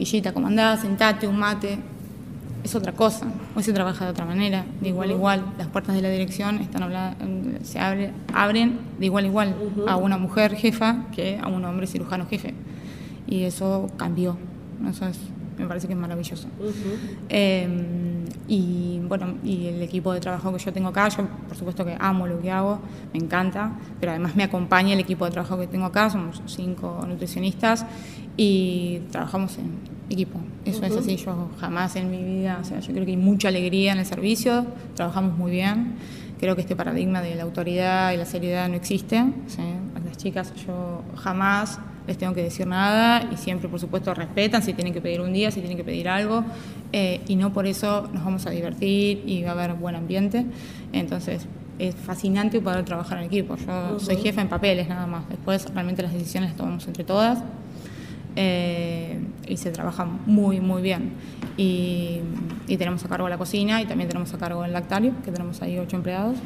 Guillita, 0.00 0.32
¿cómo 0.32 0.46
andás? 0.46 0.80
Sentate, 0.80 1.28
un 1.28 1.38
mate. 1.38 1.78
Es 2.64 2.74
otra 2.74 2.92
cosa. 2.92 3.26
Hoy 3.54 3.62
se 3.62 3.70
trabaja 3.74 4.06
de 4.06 4.12
otra 4.12 4.24
manera, 4.24 4.64
de 4.80 4.88
igual 4.88 5.10
a 5.10 5.12
igual. 5.12 5.44
Las 5.58 5.66
puertas 5.66 5.94
de 5.94 6.00
la 6.00 6.08
dirección 6.08 6.56
están 6.56 6.82
se 7.62 7.78
abre, 7.78 8.10
abren 8.32 8.78
de 8.98 9.04
igual 9.04 9.24
a 9.24 9.26
igual 9.26 9.54
a 9.86 9.96
una 9.96 10.16
mujer 10.16 10.54
jefa 10.54 11.04
que 11.14 11.38
a 11.38 11.48
un 11.48 11.62
hombre 11.66 11.86
cirujano 11.86 12.24
jefe. 12.24 12.54
Y 13.26 13.42
eso 13.42 13.90
cambió. 13.98 14.38
Eso 14.88 15.04
me 15.60 15.66
parece 15.66 15.86
que 15.86 15.92
es 15.92 15.98
maravilloso. 15.98 16.48
Em, 17.28 18.24
y 18.48 19.00
bueno, 19.06 19.34
y 19.44 19.66
el 19.66 19.82
equipo 19.82 20.12
de 20.12 20.20
trabajo 20.20 20.52
que 20.52 20.58
yo 20.58 20.72
tengo 20.72 20.88
acá, 20.88 21.08
yo 21.08 21.26
por 21.48 21.56
supuesto 21.56 21.84
que 21.84 21.96
amo 21.98 22.26
lo 22.26 22.40
que 22.40 22.50
hago, 22.50 22.80
me 23.12 23.20
encanta, 23.20 23.72
pero 23.98 24.12
además 24.12 24.36
me 24.36 24.42
acompaña 24.42 24.94
el 24.94 25.00
equipo 25.00 25.24
de 25.24 25.30
trabajo 25.30 25.58
que 25.58 25.66
tengo 25.66 25.86
acá, 25.86 26.10
somos 26.10 26.42
cinco 26.46 27.04
nutricionistas 27.06 27.86
y 28.36 29.00
trabajamos 29.10 29.58
en 29.58 30.00
equipo. 30.08 30.40
Eso 30.64 30.84
es 30.84 30.96
así, 30.96 31.16
yo 31.16 31.50
jamás 31.60 31.96
en 31.96 32.10
mi 32.10 32.22
vida, 32.22 32.58
o 32.60 32.64
sea, 32.64 32.80
yo 32.80 32.92
creo 32.92 33.04
que 33.04 33.12
hay 33.12 33.16
mucha 33.16 33.48
alegría 33.48 33.92
en 33.92 33.98
el 33.98 34.06
servicio, 34.06 34.66
trabajamos 34.94 35.36
muy 35.36 35.50
bien. 35.50 35.94
Creo 36.38 36.56
que 36.56 36.62
este 36.62 36.74
paradigma 36.74 37.20
de 37.20 37.34
la 37.34 37.42
autoridad 37.42 38.12
y 38.12 38.16
la 38.16 38.24
seriedad 38.24 38.66
no 38.68 38.74
existe. 38.74 39.18
A 39.18 40.00
las 40.02 40.16
chicas 40.16 40.54
yo 40.66 41.02
jamás 41.16 41.78
les 42.06 42.18
tengo 42.18 42.34
que 42.34 42.42
decir 42.42 42.66
nada 42.66 43.28
y 43.32 43.36
siempre, 43.36 43.68
por 43.68 43.80
supuesto, 43.80 44.12
respetan 44.14 44.62
si 44.62 44.72
tienen 44.72 44.92
que 44.92 45.00
pedir 45.00 45.20
un 45.20 45.32
día, 45.32 45.50
si 45.50 45.60
tienen 45.60 45.76
que 45.76 45.84
pedir 45.84 46.08
algo, 46.08 46.44
eh, 46.92 47.20
y 47.28 47.36
no 47.36 47.52
por 47.52 47.66
eso 47.66 48.08
nos 48.12 48.24
vamos 48.24 48.46
a 48.46 48.50
divertir 48.50 49.22
y 49.26 49.42
va 49.42 49.50
a 49.50 49.52
haber 49.52 49.74
buen 49.74 49.94
ambiente. 49.94 50.46
Entonces, 50.92 51.46
es 51.78 51.94
fascinante 51.94 52.60
poder 52.60 52.84
trabajar 52.84 53.18
en 53.18 53.24
equipo. 53.24 53.56
Yo 53.56 53.98
soy 53.98 54.16
jefa 54.16 54.42
en 54.42 54.48
papeles 54.48 54.88
nada 54.88 55.06
más. 55.06 55.28
Después, 55.28 55.66
realmente 55.72 56.02
las 56.02 56.12
decisiones 56.12 56.50
las 56.50 56.56
tomamos 56.56 56.86
entre 56.86 57.04
todas 57.04 57.42
eh, 58.36 59.18
y 59.48 59.56
se 59.56 59.70
trabaja 59.70 60.04
muy, 60.04 60.60
muy 60.60 60.82
bien. 60.82 61.12
Y, 61.56 62.20
tenemos 62.66 63.04
a 63.04 63.08
cargo 63.08 63.28
la 63.28 63.36
cocina 63.36 63.82
y 63.82 63.86
también 63.86 64.08
tenemos 64.08 64.32
a 64.32 64.38
cargo 64.38 64.64
el 64.64 64.72
lactario, 64.72 65.12
que 65.24 65.32
tenemos 65.32 65.60
ahí 65.62 65.78
ocho 65.78 65.96
empleados. 65.96 66.36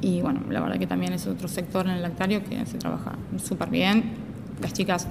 Y 0.00 0.20
bueno, 0.20 0.42
la 0.50 0.60
verdad 0.60 0.78
que 0.78 0.86
también 0.86 1.12
es 1.12 1.26
otro 1.26 1.48
sector 1.48 1.86
en 1.86 1.92
el 1.92 2.02
lactario 2.02 2.44
que 2.44 2.64
se 2.66 2.78
trabaja 2.78 3.16
súper 3.38 3.70
bien. 3.70 4.27
Las 4.60 4.72
chicas 4.72 5.06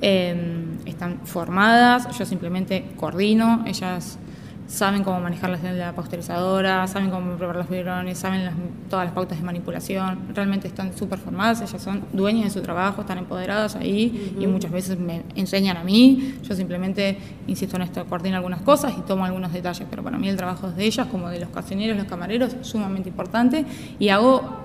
eh, 0.00 0.64
están 0.86 1.20
formadas, 1.24 2.16
yo 2.16 2.24
simplemente 2.26 2.92
coordino, 2.96 3.64
ellas 3.66 4.18
saben 4.66 5.04
cómo 5.04 5.20
manejar 5.20 5.50
la 5.50 5.92
pasteurizadora, 5.92 6.86
saben 6.88 7.10
cómo 7.10 7.36
preparar 7.36 7.56
los 7.56 7.68
biberones, 7.68 8.18
saben 8.18 8.50
todas 8.88 9.04
las 9.04 9.14
pautas 9.14 9.38
de 9.38 9.44
manipulación, 9.44 10.18
realmente 10.34 10.68
están 10.68 10.96
súper 10.96 11.18
formadas, 11.18 11.60
ellas 11.60 11.82
son 11.82 12.04
dueñas 12.12 12.44
de 12.44 12.50
su 12.50 12.62
trabajo, 12.62 13.02
están 13.02 13.18
empoderadas 13.18 13.76
ahí 13.76 14.34
y 14.38 14.46
muchas 14.46 14.72
veces 14.72 14.98
me 14.98 15.22
enseñan 15.36 15.76
a 15.76 15.84
mí, 15.84 16.36
yo 16.42 16.54
simplemente 16.54 17.18
insisto 17.46 17.76
en 17.76 17.82
esto, 17.82 18.04
coordino 18.06 18.36
algunas 18.36 18.62
cosas 18.62 18.94
y 18.98 19.02
tomo 19.02 19.24
algunos 19.24 19.52
detalles, 19.52 19.86
pero 19.90 20.02
para 20.02 20.18
mí 20.18 20.28
el 20.28 20.36
trabajo 20.36 20.70
de 20.70 20.84
ellas, 20.84 21.06
como 21.08 21.28
de 21.28 21.40
los 21.40 21.50
cocineros, 21.50 21.96
los 21.96 22.06
camareros, 22.06 22.54
es 22.54 22.66
sumamente 22.66 23.10
importante 23.10 23.64
y 23.98 24.08
hago 24.08 24.63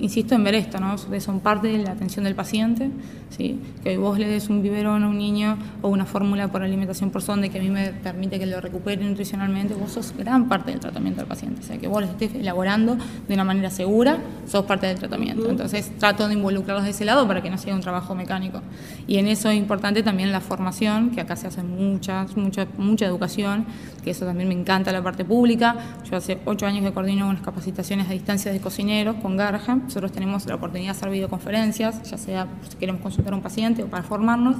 insisto 0.00 0.34
en 0.34 0.44
ver 0.44 0.54
esto, 0.54 0.78
¿no? 0.78 0.96
Son 0.98 1.40
parte 1.40 1.68
de 1.68 1.78
la 1.78 1.92
atención 1.92 2.24
del 2.24 2.34
paciente, 2.34 2.90
¿sí? 3.30 3.58
Que 3.82 3.96
vos 3.96 4.18
le 4.18 4.28
des 4.28 4.48
un 4.48 4.62
biberón 4.62 5.02
a 5.02 5.08
un 5.08 5.18
niño 5.18 5.56
o 5.82 5.88
una 5.88 6.04
fórmula 6.04 6.48
por 6.48 6.62
alimentación 6.62 7.10
por 7.10 7.22
sonda 7.22 7.48
que 7.48 7.58
a 7.58 7.62
mí 7.62 7.70
me 7.70 7.88
permite 7.90 8.38
que 8.38 8.46
lo 8.46 8.60
recupere 8.60 9.04
nutricionalmente, 9.04 9.74
vos 9.74 9.92
sos 9.92 10.14
gran 10.16 10.48
parte 10.48 10.70
del 10.70 10.80
tratamiento 10.80 11.20
del 11.20 11.28
paciente. 11.28 11.60
O 11.60 11.64
sea, 11.64 11.78
que 11.78 11.88
vos 11.88 12.02
lo 12.02 12.08
estés 12.08 12.34
elaborando 12.34 12.96
de 13.28 13.34
una 13.34 13.44
manera 13.44 13.70
segura, 13.70 14.18
sos 14.46 14.64
parte 14.64 14.86
del 14.86 14.98
tratamiento. 14.98 15.48
Entonces, 15.48 15.92
trato 15.98 16.28
de 16.28 16.34
involucrarlos 16.34 16.84
de 16.84 16.90
ese 16.90 17.04
lado 17.04 17.26
para 17.26 17.42
que 17.42 17.50
no 17.50 17.58
sea 17.58 17.74
un 17.74 17.80
trabajo 17.80 18.14
mecánico. 18.14 18.60
Y 19.06 19.16
en 19.16 19.28
eso 19.28 19.48
es 19.48 19.56
importante 19.56 20.02
también 20.02 20.32
la 20.32 20.40
formación, 20.40 21.10
que 21.10 21.20
acá 21.20 21.36
se 21.36 21.46
hace 21.46 21.62
muchas, 21.62 22.36
mucha, 22.36 22.66
mucha 22.76 23.06
educación, 23.06 23.66
que 24.04 24.10
eso 24.10 24.26
también 24.26 24.48
me 24.48 24.54
encanta 24.54 24.92
la 24.92 25.02
parte 25.02 25.24
pública. 25.24 25.76
Yo 26.08 26.16
hace 26.16 26.38
ocho 26.44 26.66
años 26.66 26.84
que 26.84 26.92
coordino 26.92 27.28
unas 27.28 27.42
capacitaciones 27.42 28.08
a 28.08 28.12
distancia 28.12 28.52
de 28.52 28.60
cocineros 28.60 29.16
con 29.16 29.36
Garja. 29.36 29.76
Nosotros 29.76 30.12
tenemos 30.12 30.46
la 30.46 30.56
oportunidad 30.56 30.92
de 30.92 30.98
hacer 30.98 31.10
videoconferencias, 31.10 32.02
ya 32.08 32.18
sea 32.18 32.46
si 32.68 32.76
queremos 32.76 33.00
consultar 33.00 33.32
a 33.32 33.36
un 33.36 33.42
paciente 33.42 33.82
o 33.82 33.86
para 33.86 34.02
formarnos. 34.02 34.56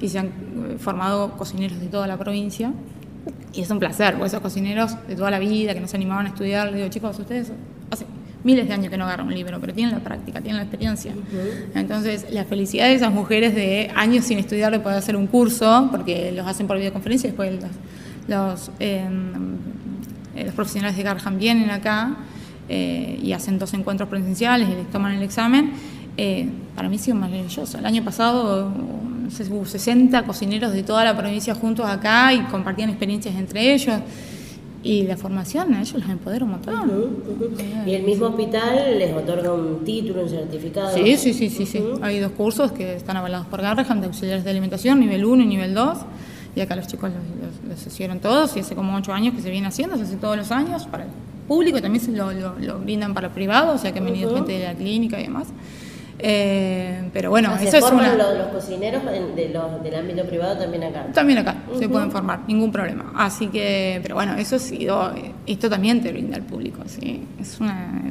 Y 0.00 0.10
se 0.10 0.18
han 0.18 0.26
eh, 0.26 0.76
formado 0.78 1.32
cocineros 1.38 1.80
de 1.80 1.86
toda 1.86 2.06
la 2.06 2.18
provincia. 2.18 2.72
Y 3.54 3.62
es 3.62 3.70
un 3.70 3.78
placer, 3.78 4.12
porque 4.12 4.28
esos 4.28 4.40
cocineros 4.40 4.96
de 5.08 5.16
toda 5.16 5.30
la 5.30 5.38
vida 5.38 5.72
que 5.72 5.80
nos 5.80 5.94
animaban 5.94 6.26
a 6.26 6.28
estudiar, 6.28 6.70
le 6.70 6.76
digo, 6.76 6.88
chicos, 6.88 7.18
ustedes 7.18 7.50
hace 7.90 8.04
miles 8.44 8.68
de 8.68 8.74
años 8.74 8.90
que 8.90 8.98
no 8.98 9.04
agarran 9.04 9.26
un 9.26 9.34
libro, 9.34 9.58
pero 9.58 9.72
tienen 9.72 9.94
la 9.94 10.00
práctica, 10.00 10.40
tienen 10.40 10.58
la 10.58 10.64
experiencia. 10.64 11.14
Entonces, 11.74 12.26
la 12.30 12.44
felicidad 12.44 12.86
de 12.86 12.94
esas 12.94 13.12
mujeres 13.12 13.54
de 13.54 13.90
años 13.96 14.26
sin 14.26 14.38
estudiar 14.38 14.70
de 14.70 14.78
poder 14.78 14.98
hacer 14.98 15.16
un 15.16 15.26
curso, 15.26 15.88
porque 15.90 16.30
los 16.32 16.46
hacen 16.46 16.66
por 16.66 16.76
videoconferencia 16.76 17.28
y 17.28 17.30
después 17.30 17.54
los, 17.54 17.64
los, 18.28 18.70
eh, 18.80 19.08
los 20.44 20.54
profesionales 20.54 20.96
de 20.96 21.02
Garham 21.02 21.38
vienen 21.38 21.70
acá 21.70 22.16
eh, 22.68 23.18
y 23.22 23.32
hacen 23.32 23.58
dos 23.58 23.72
encuentros 23.74 24.08
presenciales 24.08 24.68
y 24.68 24.74
les 24.74 24.90
toman 24.90 25.12
el 25.12 25.22
examen, 25.22 25.72
eh, 26.16 26.48
para 26.74 26.88
mí 26.88 26.96
ha 26.96 26.98
sido 26.98 27.16
maravilloso. 27.16 27.78
El 27.78 27.86
año 27.86 28.02
pasado 28.04 28.72
hubo 29.50 29.64
60 29.64 30.22
cocineros 30.24 30.72
de 30.72 30.82
toda 30.82 31.04
la 31.04 31.16
provincia 31.16 31.54
juntos 31.54 31.86
acá 31.86 32.32
y 32.32 32.40
compartían 32.44 32.90
experiencias 32.90 33.34
entre 33.36 33.72
ellos. 33.72 34.00
Y 34.82 35.02
la 35.02 35.16
formación 35.16 35.74
a 35.74 35.80
ellos 35.80 35.94
los 35.94 36.08
empodera 36.08 36.44
un 36.44 36.52
montón. 36.52 36.92
¿Y 37.86 37.92
el 37.92 38.04
mismo 38.04 38.26
hospital 38.26 38.96
les 38.96 39.12
otorga 39.12 39.52
un 39.52 39.84
título, 39.84 40.22
un 40.22 40.28
certificado? 40.28 40.94
Sí, 40.94 41.16
sí, 41.16 41.32
sí, 41.32 41.50
sí, 41.50 41.66
sí. 41.66 41.82
Hay 42.02 42.20
dos 42.20 42.30
cursos 42.32 42.70
que 42.70 42.94
están 42.94 43.16
avalados 43.16 43.48
por 43.48 43.62
Garrahan 43.62 44.00
de 44.00 44.06
auxiliares 44.06 44.44
de 44.44 44.50
alimentación, 44.50 45.00
nivel 45.00 45.24
1 45.24 45.42
y 45.42 45.46
nivel 45.46 45.74
2 45.74 45.98
y 46.56 46.62
acá 46.62 46.74
los 46.74 46.86
chicos 46.86 47.10
los, 47.68 47.86
hicieron 47.86 48.18
todos 48.18 48.56
y 48.56 48.60
hace 48.60 48.74
como 48.74 48.96
ocho 48.96 49.12
años 49.12 49.34
que 49.34 49.42
se 49.42 49.50
viene 49.50 49.68
haciendo, 49.68 49.96
se 49.96 50.04
hace 50.04 50.16
todos 50.16 50.38
los 50.38 50.50
años 50.50 50.86
para 50.86 51.04
el 51.04 51.10
público 51.46 51.78
y 51.78 51.82
también 51.82 52.02
se 52.02 52.10
lo, 52.10 52.32
lo, 52.32 52.78
brindan 52.80 53.12
para 53.12 53.28
el 53.28 53.32
privado, 53.34 53.74
o 53.74 53.78
sea 53.78 53.92
que 53.92 53.98
han 53.98 54.06
venido 54.06 54.34
gente 54.34 54.52
de 54.52 54.64
la 54.64 54.74
clínica 54.74 55.20
y 55.20 55.24
demás. 55.24 55.48
Eh, 56.18 57.10
pero 57.12 57.30
bueno, 57.30 57.54
eso 57.56 57.76
es 57.76 57.84
una... 57.84 58.14
Los, 58.14 58.38
los 58.38 58.46
cocineros 58.48 59.02
de 59.04 59.50
los, 59.50 59.82
del 59.82 59.94
ámbito 59.94 60.24
privado 60.24 60.56
también 60.56 60.84
acá. 60.84 61.06
También 61.12 61.38
acá, 61.38 61.56
se 61.78 61.88
pueden 61.88 62.10
formar, 62.10 62.40
ningún 62.46 62.72
problema. 62.72 63.12
Así 63.16 63.48
que, 63.48 64.00
pero 64.02 64.14
bueno, 64.14 64.34
eso 64.34 64.56
ha 64.56 64.58
sido, 64.58 65.12
esto 65.46 65.68
también 65.68 66.02
te 66.02 66.10
brinda 66.12 66.36
al 66.36 66.42
público, 66.42 66.82
¿sí? 66.86 67.26
Es 67.40 67.60
una, 67.60 68.02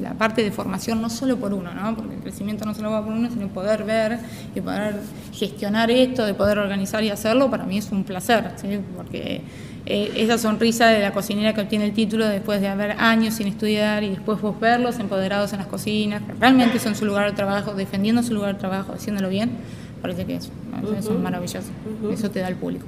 la, 0.00 0.14
parte 0.14 0.42
de 0.42 0.50
formación 0.50 1.02
no 1.02 1.10
solo 1.10 1.36
por 1.36 1.52
uno, 1.52 1.74
¿no? 1.74 1.94
Porque 1.94 2.14
el 2.14 2.20
crecimiento 2.20 2.64
no 2.64 2.74
solo 2.74 2.90
va 2.90 3.04
por 3.04 3.12
uno, 3.12 3.28
sino 3.30 3.48
poder 3.48 3.84
ver 3.84 4.18
y 4.54 4.60
poder 4.60 4.96
gestionar 5.32 5.90
esto, 5.90 6.24
de 6.24 6.34
poder 6.34 6.58
organizar 6.58 7.04
y 7.04 7.10
hacerlo, 7.10 7.50
para 7.50 7.64
mí 7.64 7.78
es 7.78 7.90
un 7.92 8.04
placer, 8.04 8.52
¿sí? 8.56 8.80
Porque 8.96 9.42
eh, 9.88 10.12
esa 10.16 10.36
sonrisa 10.36 10.88
de 10.88 10.98
la 11.00 11.12
cocinera 11.12 11.54
que 11.54 11.60
obtiene 11.60 11.84
el 11.84 11.92
título 11.92 12.26
después 12.26 12.60
de 12.60 12.66
haber 12.66 12.96
años 12.98 13.34
sin 13.34 13.46
estudiar 13.46 14.02
y 14.02 14.10
después 14.10 14.40
vos 14.40 14.58
verlos 14.58 14.98
empoderados 14.98 15.52
en 15.52 15.60
las 15.60 15.68
cocinas, 15.68 16.22
realmente 16.40 16.80
son 16.80 16.96
su 16.96 17.04
lugar 17.04 17.30
de 17.30 17.36
trabajo, 17.36 17.72
defendiendo 17.72 18.24
su 18.24 18.34
lugar 18.34 18.54
de 18.54 18.58
trabajo, 18.58 18.94
haciéndolo 18.94 19.28
bien, 19.28 19.50
parece 20.02 20.24
que 20.24 20.34
es, 20.36 20.50
eso 20.98 21.12
es 21.12 21.20
maravilloso. 21.20 21.68
Eso 22.12 22.30
te 22.32 22.40
da 22.40 22.48
el 22.48 22.56
público. 22.56 22.84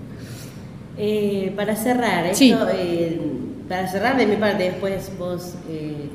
Eh, 0.97 1.53
para 1.55 1.77
cerrar, 1.77 2.27
esto, 2.27 2.67
eh, 2.73 3.21
para 3.69 3.87
cerrar 3.87 4.17
de 4.17 4.27
mi 4.27 4.35
parte, 4.35 4.65
después 4.65 5.13
vos 5.17 5.55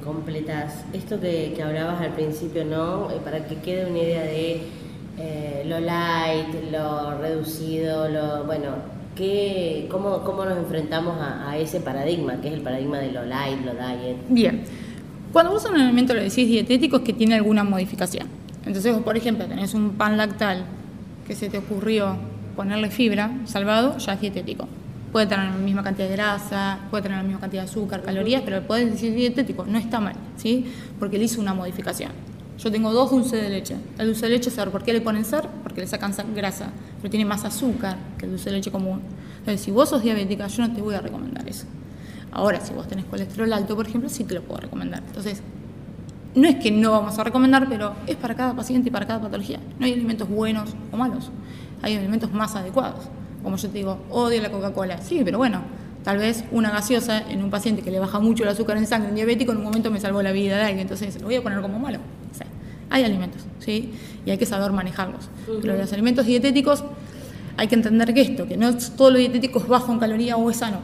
completas 0.03 0.83
esto 0.91 1.17
que, 1.21 1.53
que, 1.55 1.63
hablabas 1.63 2.01
al 2.01 2.11
principio, 2.11 2.65
¿no? 2.65 3.07
para 3.23 3.45
que 3.45 3.55
quede 3.59 3.89
una 3.89 3.99
idea 3.99 4.23
de 4.23 4.63
lo 5.65 5.79
light, 5.79 6.71
lo 6.73 7.17
reducido, 7.19 8.09
lo 8.09 8.43
bueno 8.43 8.92
¿Qué, 9.15 9.87
cómo, 9.91 10.23
¿Cómo 10.23 10.43
nos 10.45 10.57
enfrentamos 10.57 11.17
a, 11.19 11.55
ese 11.57 11.79
paradigma, 11.79 12.41
que 12.41 12.47
es 12.47 12.53
el 12.55 12.61
paradigma 12.61 12.97
de 12.97 13.11
lo 13.11 13.23
light, 13.25 13.63
lo 13.63 13.73
diet? 13.73 14.17
Bien. 14.29 14.63
Cuando 15.31 15.51
vos 15.51 15.65
a 15.65 15.69
un 15.69 15.79
alimento 15.79 16.13
le 16.13 16.23
decís 16.23 16.47
dietético 16.47 16.97
es 16.97 17.03
que 17.03 17.13
tiene 17.13 17.35
alguna 17.35 17.63
modificación. 17.63 18.27
Entonces, 18.65 18.95
por 18.99 19.17
ejemplo, 19.17 19.45
tenés 19.45 19.73
un 19.73 19.91
pan 19.91 20.17
lactal 20.17 20.65
que 21.27 21.35
se 21.35 21.49
te 21.49 21.57
ocurrió 21.57 22.17
ponerle 22.55 22.89
fibra, 22.89 23.31
salvado, 23.45 23.97
ya 23.97 24.13
es 24.13 24.21
dietético. 24.21 24.67
Puede 25.11 25.27
tener 25.27 25.45
la 25.45 25.57
misma 25.57 25.83
cantidad 25.83 26.07
de 26.07 26.15
grasa, 26.15 26.79
puede 26.89 27.03
tener 27.03 27.17
la 27.19 27.23
misma 27.23 27.39
cantidad 27.39 27.63
de 27.63 27.69
azúcar, 27.69 28.01
calorías, 28.01 28.41
pero 28.43 28.61
puedes 28.65 28.91
decir 28.91 29.13
dietético, 29.13 29.65
no 29.65 29.77
está 29.77 29.99
mal, 29.99 30.15
¿sí? 30.37 30.65
Porque 30.99 31.17
le 31.17 31.25
hizo 31.25 31.39
una 31.39 31.53
modificación. 31.53 32.11
Yo 32.57 32.71
tengo 32.71 32.91
dos 32.91 33.11
dulces 33.11 33.41
de 33.41 33.49
leche. 33.49 33.75
El 33.97 34.07
dulce 34.07 34.25
de 34.25 34.31
leche, 34.31 34.49
¿saber 34.49 34.71
por 34.71 34.83
qué 34.83 34.93
le 34.93 35.01
ponen 35.01 35.25
ser? 35.25 35.47
Porque 35.73 35.81
le 35.81 35.87
sacan 35.87 36.13
grasa, 36.35 36.67
pero 37.01 37.09
tiene 37.09 37.25
más 37.25 37.45
azúcar 37.45 37.97
que 38.19 38.25
el 38.25 38.31
dulce 38.33 38.51
de 38.51 38.57
leche 38.57 38.69
común. 38.69 39.01
Entonces, 39.39 39.59
si 39.59 39.71
vos 39.71 39.89
sos 39.89 40.03
diabética, 40.03 40.45
yo 40.45 40.67
no 40.67 40.71
te 40.71 40.83
voy 40.83 40.93
a 40.93 41.01
recomendar 41.01 41.49
eso. 41.49 41.65
Ahora, 42.31 42.61
si 42.61 42.75
vos 42.75 42.87
tenés 42.87 43.05
colesterol 43.05 43.51
alto, 43.51 43.75
por 43.75 43.87
ejemplo, 43.87 44.07
sí 44.07 44.23
te 44.23 44.35
lo 44.35 44.43
puedo 44.43 44.61
recomendar. 44.61 45.01
Entonces, 45.03 45.41
no 46.35 46.47
es 46.47 46.57
que 46.57 46.69
no 46.69 46.91
vamos 46.91 47.17
a 47.17 47.23
recomendar, 47.23 47.67
pero 47.67 47.95
es 48.05 48.15
para 48.17 48.35
cada 48.35 48.55
paciente 48.55 48.89
y 48.89 48.91
para 48.91 49.07
cada 49.07 49.19
patología. 49.19 49.59
No 49.79 49.87
hay 49.87 49.93
alimentos 49.93 50.29
buenos 50.29 50.75
o 50.91 50.95
malos. 50.97 51.31
Hay 51.81 51.95
alimentos 51.95 52.31
más 52.31 52.55
adecuados. 52.55 53.05
Como 53.41 53.57
yo 53.57 53.67
te 53.67 53.79
digo, 53.79 53.97
odio 54.11 54.43
la 54.43 54.51
Coca-Cola. 54.51 55.01
Sí, 55.01 55.23
pero 55.25 55.39
bueno, 55.39 55.63
tal 56.03 56.19
vez 56.19 56.43
una 56.51 56.69
gaseosa 56.69 57.27
en 57.31 57.43
un 57.43 57.49
paciente 57.49 57.81
que 57.81 57.89
le 57.89 57.97
baja 57.97 58.19
mucho 58.19 58.43
el 58.43 58.49
azúcar 58.49 58.77
en 58.77 58.85
sangre, 58.85 59.09
en 59.09 59.15
diabético, 59.15 59.53
en 59.53 59.57
un 59.57 59.63
momento 59.63 59.89
me 59.89 59.99
salvó 59.99 60.21
la 60.21 60.33
vida 60.33 60.57
de 60.57 60.65
alguien. 60.65 60.81
Entonces, 60.81 61.19
lo 61.19 61.25
voy 61.25 61.35
a 61.37 61.41
poner 61.41 61.61
como 61.61 61.79
malo 61.79 61.97
hay 62.93 63.03
alimentos, 63.03 63.41
¿sí? 63.57 63.91
Y 64.23 64.29
hay 64.29 64.37
que 64.37 64.45
saber 64.45 64.71
manejarlos. 64.71 65.27
Pero 65.61 65.75
los 65.75 65.91
alimentos 65.91 66.27
dietéticos 66.27 66.83
hay 67.57 67.67
que 67.67 67.73
entender 67.73 68.13
que 68.13 68.21
esto, 68.21 68.47
que 68.47 68.55
no 68.55 68.77
todo 68.95 69.09
lo 69.09 69.17
dietético 69.17 69.59
es 69.59 69.67
bajo 69.67 69.91
en 69.91 69.97
caloría 69.99 70.37
o 70.37 70.49
es 70.51 70.57
sano. 70.57 70.77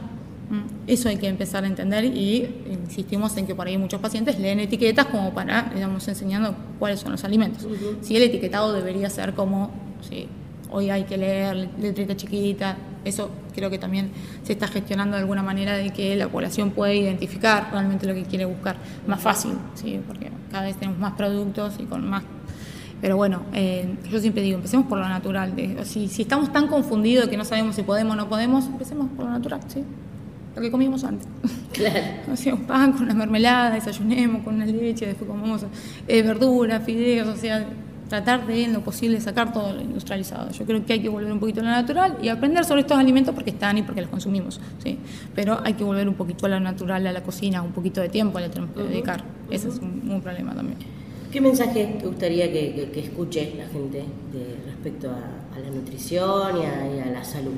Eso 0.88 1.08
hay 1.08 1.18
que 1.18 1.28
empezar 1.28 1.62
a 1.62 1.68
entender 1.68 2.04
y 2.04 2.48
insistimos 2.68 3.36
en 3.36 3.46
que 3.46 3.54
por 3.54 3.68
ahí 3.68 3.78
muchos 3.78 4.00
pacientes 4.00 4.40
leen 4.40 4.58
etiquetas 4.58 5.06
como 5.06 5.32
para, 5.32 5.72
le 5.72 5.80
vamos 5.80 6.08
enseñando 6.08 6.56
cuáles 6.80 6.98
son 6.98 7.12
los 7.12 7.22
alimentos. 7.22 7.64
Si 8.00 8.16
el 8.16 8.24
etiquetado 8.24 8.72
debería 8.72 9.08
ser 9.08 9.34
como, 9.34 9.70
¿sí? 10.08 10.26
hoy 10.72 10.90
hay 10.90 11.04
que 11.04 11.16
leer 11.16 11.68
letrita 11.80 12.16
chiquita, 12.16 12.76
eso 13.04 13.30
creo 13.54 13.70
que 13.70 13.78
también 13.78 14.10
se 14.42 14.54
está 14.54 14.66
gestionando 14.66 15.14
de 15.14 15.22
alguna 15.22 15.44
manera 15.44 15.76
de 15.76 15.90
que 15.90 16.16
la 16.16 16.26
población 16.26 16.72
pueda 16.72 16.92
identificar 16.92 17.68
realmente 17.70 18.08
lo 18.08 18.14
que 18.14 18.24
quiere 18.24 18.46
buscar 18.46 18.74
más 19.06 19.20
fácil, 19.20 19.52
¿sí? 19.74 20.00
porque 20.04 20.28
cada 20.50 20.64
vez 20.64 20.76
tenemos 20.76 20.98
más 20.98 21.14
productos 21.14 21.74
y 21.78 21.84
con 21.84 22.08
más... 22.08 22.22
Pero 23.00 23.16
bueno, 23.16 23.42
eh, 23.54 23.96
yo 24.10 24.20
siempre 24.20 24.42
digo, 24.42 24.56
empecemos 24.56 24.86
por 24.86 24.98
lo 24.98 25.08
natural. 25.08 25.54
si, 25.84 26.08
si 26.08 26.22
estamos 26.22 26.52
tan 26.52 26.66
confundidos 26.66 27.28
que 27.28 27.36
no 27.36 27.44
sabemos 27.46 27.74
si 27.74 27.82
podemos 27.82 28.12
o 28.12 28.16
no 28.16 28.28
podemos, 28.28 28.66
empecemos 28.66 29.08
por 29.16 29.24
lo 29.24 29.30
natural, 29.30 29.60
¿sí? 29.68 29.82
Lo 30.54 30.60
que 30.60 30.70
comimos 30.70 31.04
antes. 31.04 31.26
Claro. 31.72 32.06
Hacíamos 32.32 32.64
pan 32.64 32.92
con 32.92 33.04
una 33.04 33.14
mermelada, 33.14 33.70
desayunemos 33.70 34.42
con 34.42 34.56
una 34.56 34.66
leche, 34.66 35.06
después 35.06 35.30
comemos 35.30 35.64
eh, 36.08 36.22
verduras, 36.22 36.84
fideos, 36.84 37.28
o 37.28 37.36
sea, 37.36 37.66
tratar 38.10 38.44
de 38.44 38.64
en 38.64 38.72
lo 38.72 38.80
posible 38.80 39.20
sacar 39.20 39.52
todo 39.52 39.72
lo 39.72 39.80
industrializado. 39.80 40.50
Yo 40.50 40.66
creo 40.66 40.84
que 40.84 40.94
hay 40.94 41.00
que 41.00 41.08
volver 41.08 41.32
un 41.32 41.38
poquito 41.38 41.60
a 41.60 41.62
lo 41.62 41.70
natural 41.70 42.18
y 42.20 42.28
aprender 42.28 42.64
sobre 42.64 42.80
estos 42.80 42.98
alimentos 42.98 43.32
porque 43.32 43.50
están 43.50 43.78
y 43.78 43.82
porque 43.82 44.00
los 44.00 44.10
consumimos, 44.10 44.60
¿sí? 44.82 44.98
pero 45.32 45.60
hay 45.64 45.74
que 45.74 45.84
volver 45.84 46.08
un 46.08 46.16
poquito 46.16 46.46
a 46.46 46.48
lo 46.48 46.58
natural, 46.58 47.06
a 47.06 47.12
la 47.12 47.22
cocina, 47.22 47.62
un 47.62 47.70
poquito 47.70 48.00
de 48.00 48.08
tiempo 48.08 48.40
le 48.40 48.48
tenemos 48.48 48.74
que 48.74 48.82
dedicar. 48.82 49.22
Ese 49.48 49.68
es 49.68 49.78
un, 49.78 50.20
problema 50.20 50.54
también. 50.54 50.76
¿Qué 51.30 51.40
mensaje 51.40 51.98
te 52.00 52.06
gustaría 52.06 52.50
que, 52.50 52.90
escuche 52.96 53.54
la 53.56 53.68
gente 53.68 54.04
respecto 54.66 55.08
a, 55.08 55.60
la 55.60 55.70
nutrición 55.70 56.56
y 56.60 57.00
a, 57.00 57.06
la 57.12 57.22
salud? 57.22 57.52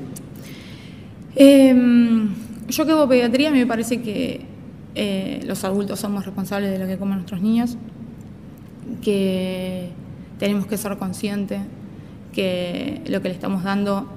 Em, 1.35 2.29
yo 2.67 2.85
que 2.85 2.91
hago 2.91 3.09
pediatría 3.09 3.49
me 3.49 3.65
parece 3.65 4.03
que 4.03 4.45
eh, 4.93 5.41
los 5.47 5.63
adultos 5.63 5.99
somos 5.99 6.25
responsables 6.25 6.69
de 6.69 6.77
lo 6.77 6.85
que 6.85 6.99
comen 6.99 7.15
nuestros 7.15 7.41
niños, 7.41 7.75
que 9.01 9.89
tenemos 10.43 10.67
que 10.67 10.77
ser 10.77 10.97
conscientes 10.97 11.61
que 12.33 13.01
lo 13.07 13.21
que 13.21 13.29
le 13.29 13.33
estamos 13.33 13.63
dando, 13.63 14.09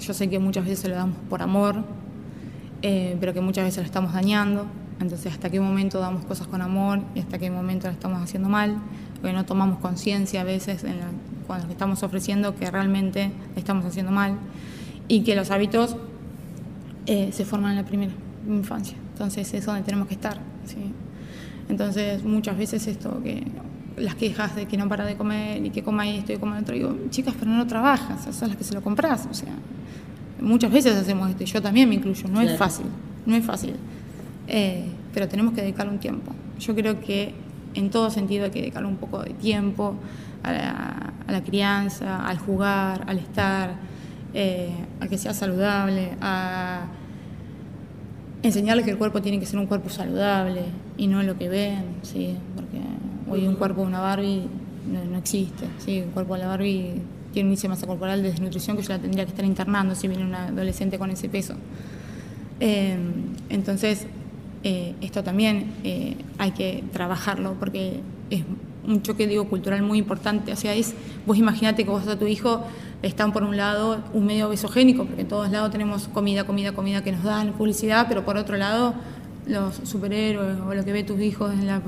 yo 0.00 0.14
sé 0.14 0.28
que 0.28 0.40
muchas 0.40 0.66
veces 0.66 0.90
lo 0.90 0.96
damos 0.96 1.16
por 1.30 1.42
amor, 1.42 1.84
eh, 2.82 3.16
pero 3.20 3.32
que 3.32 3.40
muchas 3.40 3.62
veces 3.62 3.84
lo 3.84 3.86
estamos 3.86 4.14
dañando. 4.14 4.66
Entonces, 5.00 5.32
¿hasta 5.32 5.48
qué 5.48 5.60
momento 5.60 6.00
damos 6.00 6.24
cosas 6.24 6.48
con 6.48 6.60
amor 6.60 7.02
y 7.14 7.20
hasta 7.20 7.38
qué 7.38 7.52
momento 7.52 7.86
lo 7.86 7.92
estamos 7.92 8.20
haciendo 8.20 8.48
mal? 8.48 8.78
Porque 9.20 9.32
no 9.32 9.44
tomamos 9.44 9.78
conciencia 9.78 10.40
a 10.40 10.44
veces 10.44 10.82
en 10.82 10.96
cuando 11.46 11.68
le 11.68 11.74
estamos 11.74 12.02
ofreciendo 12.02 12.56
que 12.56 12.68
realmente 12.68 13.30
le 13.54 13.60
estamos 13.60 13.84
haciendo 13.84 14.10
mal 14.10 14.34
y 15.06 15.22
que 15.22 15.36
los 15.36 15.52
hábitos 15.52 15.94
eh, 17.06 17.30
se 17.30 17.44
forman 17.44 17.70
en 17.70 17.76
la 17.76 17.84
primera 17.84 18.12
infancia. 18.48 18.96
Entonces, 19.12 19.54
es 19.54 19.66
donde 19.66 19.82
tenemos 19.82 20.08
que 20.08 20.14
estar. 20.14 20.40
Entonces, 21.68 22.24
muchas 22.24 22.58
veces 22.58 22.88
esto 22.88 23.22
que 23.22 23.44
las 23.96 24.14
quejas 24.14 24.54
de 24.56 24.66
que 24.66 24.76
no 24.76 24.88
para 24.88 25.04
de 25.04 25.16
comer 25.16 25.64
y 25.64 25.70
que 25.70 25.82
coma 25.82 26.08
esto 26.08 26.32
y 26.32 26.36
coma 26.36 26.58
otro, 26.58 26.74
digo, 26.74 26.96
chicas, 27.10 27.34
pero 27.38 27.50
no 27.50 27.66
trabajas, 27.66 28.34
son 28.34 28.48
las 28.48 28.56
que 28.56 28.64
se 28.64 28.74
lo 28.74 28.82
compras, 28.82 29.28
o 29.30 29.34
sea, 29.34 29.52
muchas 30.40 30.72
veces 30.72 30.96
hacemos 30.96 31.30
esto, 31.30 31.42
y 31.42 31.46
yo 31.46 31.62
también 31.62 31.88
me 31.88 31.96
incluyo, 31.96 32.28
no 32.28 32.40
es 32.40 32.56
fácil, 32.56 32.86
no 33.26 33.36
es 33.36 33.44
fácil, 33.44 33.74
eh, 34.48 34.84
pero 35.12 35.28
tenemos 35.28 35.54
que 35.54 35.62
dedicarle 35.62 35.92
un 35.92 35.98
tiempo. 35.98 36.32
Yo 36.58 36.74
creo 36.74 37.00
que 37.00 37.34
en 37.74 37.90
todo 37.90 38.10
sentido 38.10 38.44
hay 38.44 38.50
que 38.50 38.60
dedicarle 38.60 38.88
un 38.88 38.96
poco 38.96 39.22
de 39.22 39.30
tiempo 39.30 39.94
a 40.42 40.52
la, 40.52 41.42
crianza, 41.44 42.26
al 42.26 42.38
jugar, 42.38 43.04
al 43.06 43.18
estar, 43.18 43.74
eh, 44.34 44.70
a 45.00 45.08
que 45.08 45.18
sea 45.18 45.32
saludable, 45.32 46.12
a 46.20 46.86
enseñarles 48.42 48.84
que 48.84 48.90
el 48.90 48.98
cuerpo 48.98 49.22
tiene 49.22 49.38
que 49.38 49.46
ser 49.46 49.58
un 49.58 49.66
cuerpo 49.66 49.88
saludable 49.88 50.64
y 50.96 51.06
no 51.06 51.22
lo 51.22 51.38
que 51.38 51.48
ven, 51.48 51.84
¿sí? 52.02 52.36
porque 52.54 52.80
hoy 53.28 53.46
un 53.46 53.56
cuerpo 53.56 53.82
de 53.82 53.86
una 53.88 54.00
Barbie 54.00 54.42
no, 55.10 55.18
existe, 55.18 55.66
¿sí? 55.78 55.98
el 55.98 56.10
cuerpo 56.10 56.34
de 56.34 56.40
la 56.40 56.48
Barbie 56.48 56.94
tiene 57.32 57.46
un 57.46 57.52
índice 57.52 57.62
de 57.62 57.70
masa 57.70 57.86
corporal 57.86 58.22
de 58.22 58.30
desnutrición 58.30 58.76
que 58.76 58.82
yo 58.82 58.90
la 58.90 58.98
tendría 58.98 59.24
que 59.24 59.30
estar 59.30 59.44
internando 59.44 59.94
si 59.94 60.08
viene 60.08 60.24
una 60.24 60.48
adolescente 60.48 60.98
con 60.98 61.10
ese 61.10 61.28
peso. 61.28 61.54
Eh, 62.60 62.96
entonces, 63.48 64.06
eh, 64.64 64.94
esto 65.00 65.24
también 65.24 65.72
eh, 65.82 66.16
hay 66.38 66.52
que 66.52 66.84
trabajarlo 66.92 67.54
porque 67.58 68.00
es 68.30 68.42
un 68.86 69.02
choque 69.02 69.26
digo 69.26 69.48
cultural 69.48 69.82
muy 69.82 69.98
importante. 69.98 70.52
O 70.52 70.56
sea, 70.56 70.74
es, 70.74 70.94
vos 71.26 71.38
imagínate 71.38 71.84
que 71.84 71.90
vos 71.90 72.06
a 72.06 72.18
tu 72.18 72.26
hijo 72.26 72.62
están 73.02 73.32
por 73.32 73.42
un 73.42 73.56
lado 73.56 74.02
un 74.12 74.26
medio 74.26 74.48
besogénico, 74.48 75.04
porque 75.04 75.22
en 75.22 75.28
todos 75.28 75.50
lados 75.50 75.70
tenemos 75.70 76.08
comida, 76.08 76.44
comida, 76.44 76.72
comida 76.72 77.02
que 77.02 77.12
nos 77.12 77.24
dan, 77.24 77.52
publicidad, 77.52 78.06
pero 78.08 78.24
por 78.24 78.36
otro 78.36 78.56
lado 78.56 78.94
los 79.46 79.74
superhéroes 79.84 80.58
o 80.60 80.74
lo 80.74 80.84
que 80.84 80.92
ve 80.92 81.04
tus 81.04 81.20
hijos 81.20 81.52
en 81.52 81.66
la, 81.66 81.80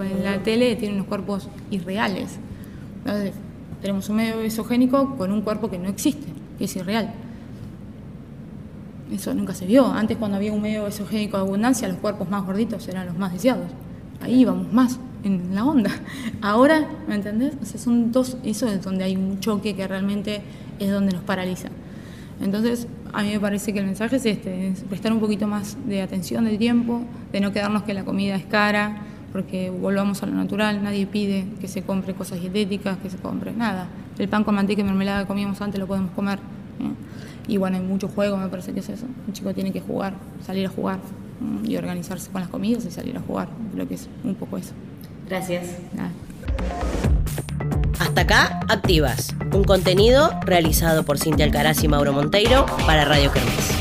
tele 0.43 0.77
tienen 0.77 0.97
unos 0.97 1.09
cuerpos 1.09 1.49
irreales. 1.71 2.39
Entonces, 2.99 3.33
tenemos 3.81 4.09
un 4.09 4.17
medio 4.17 4.39
besogénico 4.39 5.17
con 5.17 5.31
un 5.31 5.43
cuerpo 5.43 5.71
que 5.71 5.79
no 5.79 5.89
existe, 5.89 6.27
que 6.59 6.65
es 6.65 6.77
irreal. 6.77 7.13
Eso 9.13 9.35
nunca 9.35 9.55
se 9.55 9.67
vio. 9.67 9.87
Antes 9.87 10.17
cuando 10.17 10.37
había 10.37 10.53
un 10.53 10.63
medio 10.63 10.85
besogénico 10.85 11.37
de 11.37 11.43
abundancia, 11.43 11.87
los 11.89 11.99
cuerpos 11.99 12.29
más 12.29 12.45
gorditos 12.45 12.89
eran 12.89 13.07
los 13.07 13.17
más 13.17 13.33
deseados. 13.33 13.67
Ahí 14.21 14.41
íbamos 14.41 14.73
más 14.73 14.99
en 15.23 15.55
la 15.55 15.65
onda. 15.65 15.91
Ahora, 16.41 16.89
¿me 17.07 17.15
entendés? 17.15 17.53
O 17.63 17.65
sea, 17.65 17.79
son 17.79 18.11
dos, 18.11 18.39
eso 18.43 18.67
es 18.67 18.83
donde 18.83 19.05
hay 19.05 19.17
un 19.17 19.41
choque 19.41 19.77
que 19.77 19.87
realmente 19.87 20.43
es 20.79 20.91
donde 20.91 21.13
nos 21.13 21.23
paraliza. 21.23 21.69
Entonces, 22.41 22.89
a 23.13 23.23
mí 23.23 23.31
me 23.31 23.41
parece 23.41 23.73
que 23.73 23.79
el 23.79 23.87
mensaje 23.87 24.17
es 24.17 24.27
este, 24.27 24.69
es 24.69 24.81
prestar 24.83 25.13
un 25.13 25.21
poquito 25.21 25.47
más 25.47 25.77
de 25.87 26.03
atención, 26.03 26.45
de 26.45 26.59
tiempo, 26.59 27.03
de 27.33 27.41
no 27.41 27.53
quedarnos 27.53 27.85
que 27.85 27.95
la 27.95 28.05
comida 28.05 28.35
es 28.37 28.45
cara, 28.45 29.03
porque 29.33 29.71
volvamos 29.71 30.23
a 30.23 30.27
lo 30.27 30.33
natural, 30.35 30.83
nadie 30.83 31.07
pide 31.07 31.47
que 31.61 31.69
se 31.69 31.83
compre 31.83 32.15
cosas 32.15 32.41
dietéticas, 32.41 32.99
que 32.99 33.11
se 33.11 33.17
compre 33.17 33.53
nada. 33.53 33.89
El 34.19 34.29
pan 34.29 34.45
con 34.45 34.55
manteca 34.55 34.81
y 34.81 34.85
mermelada 34.85 35.23
que 35.23 35.27
comíamos 35.27 35.61
antes 35.61 35.81
lo 35.81 35.87
podemos 35.87 36.13
comer. 36.13 36.39
¿eh? 36.39 37.49
Y 37.49 37.57
bueno, 37.57 37.77
hay 37.77 37.83
mucho 37.83 38.09
juego, 38.09 38.37
me 38.37 38.49
parece 38.49 38.73
que 38.73 38.81
es 38.81 38.89
eso. 38.89 39.07
Un 39.27 39.33
chico 39.33 39.53
tiene 39.53 39.73
que 39.73 39.81
jugar, 39.81 40.15
salir 40.45 40.67
a 40.67 40.71
jugar 40.71 40.99
y 41.65 41.77
organizarse 41.77 42.31
con 42.31 42.41
las 42.41 42.51
comidas 42.51 42.85
y 42.85 42.91
salir 42.91 43.17
a 43.17 43.21
jugar. 43.21 43.49
Creo 43.73 43.89
que 43.89 43.95
es 43.95 44.09
un 44.23 44.35
poco 44.35 44.57
eso. 44.57 44.73
Gracias. 45.29 45.79
Hasta 48.15 48.23
acá, 48.23 48.61
Activas, 48.69 49.35
un 49.53 49.65
contenido 49.65 50.39
realizado 50.43 51.03
por 51.03 51.19
Cintia 51.19 51.45
Alcaraz 51.45 51.83
y 51.83 51.89
Mauro 51.89 52.13
Monteiro 52.13 52.65
para 52.87 53.05
Radio 53.05 53.33
Kermés. 53.33 53.74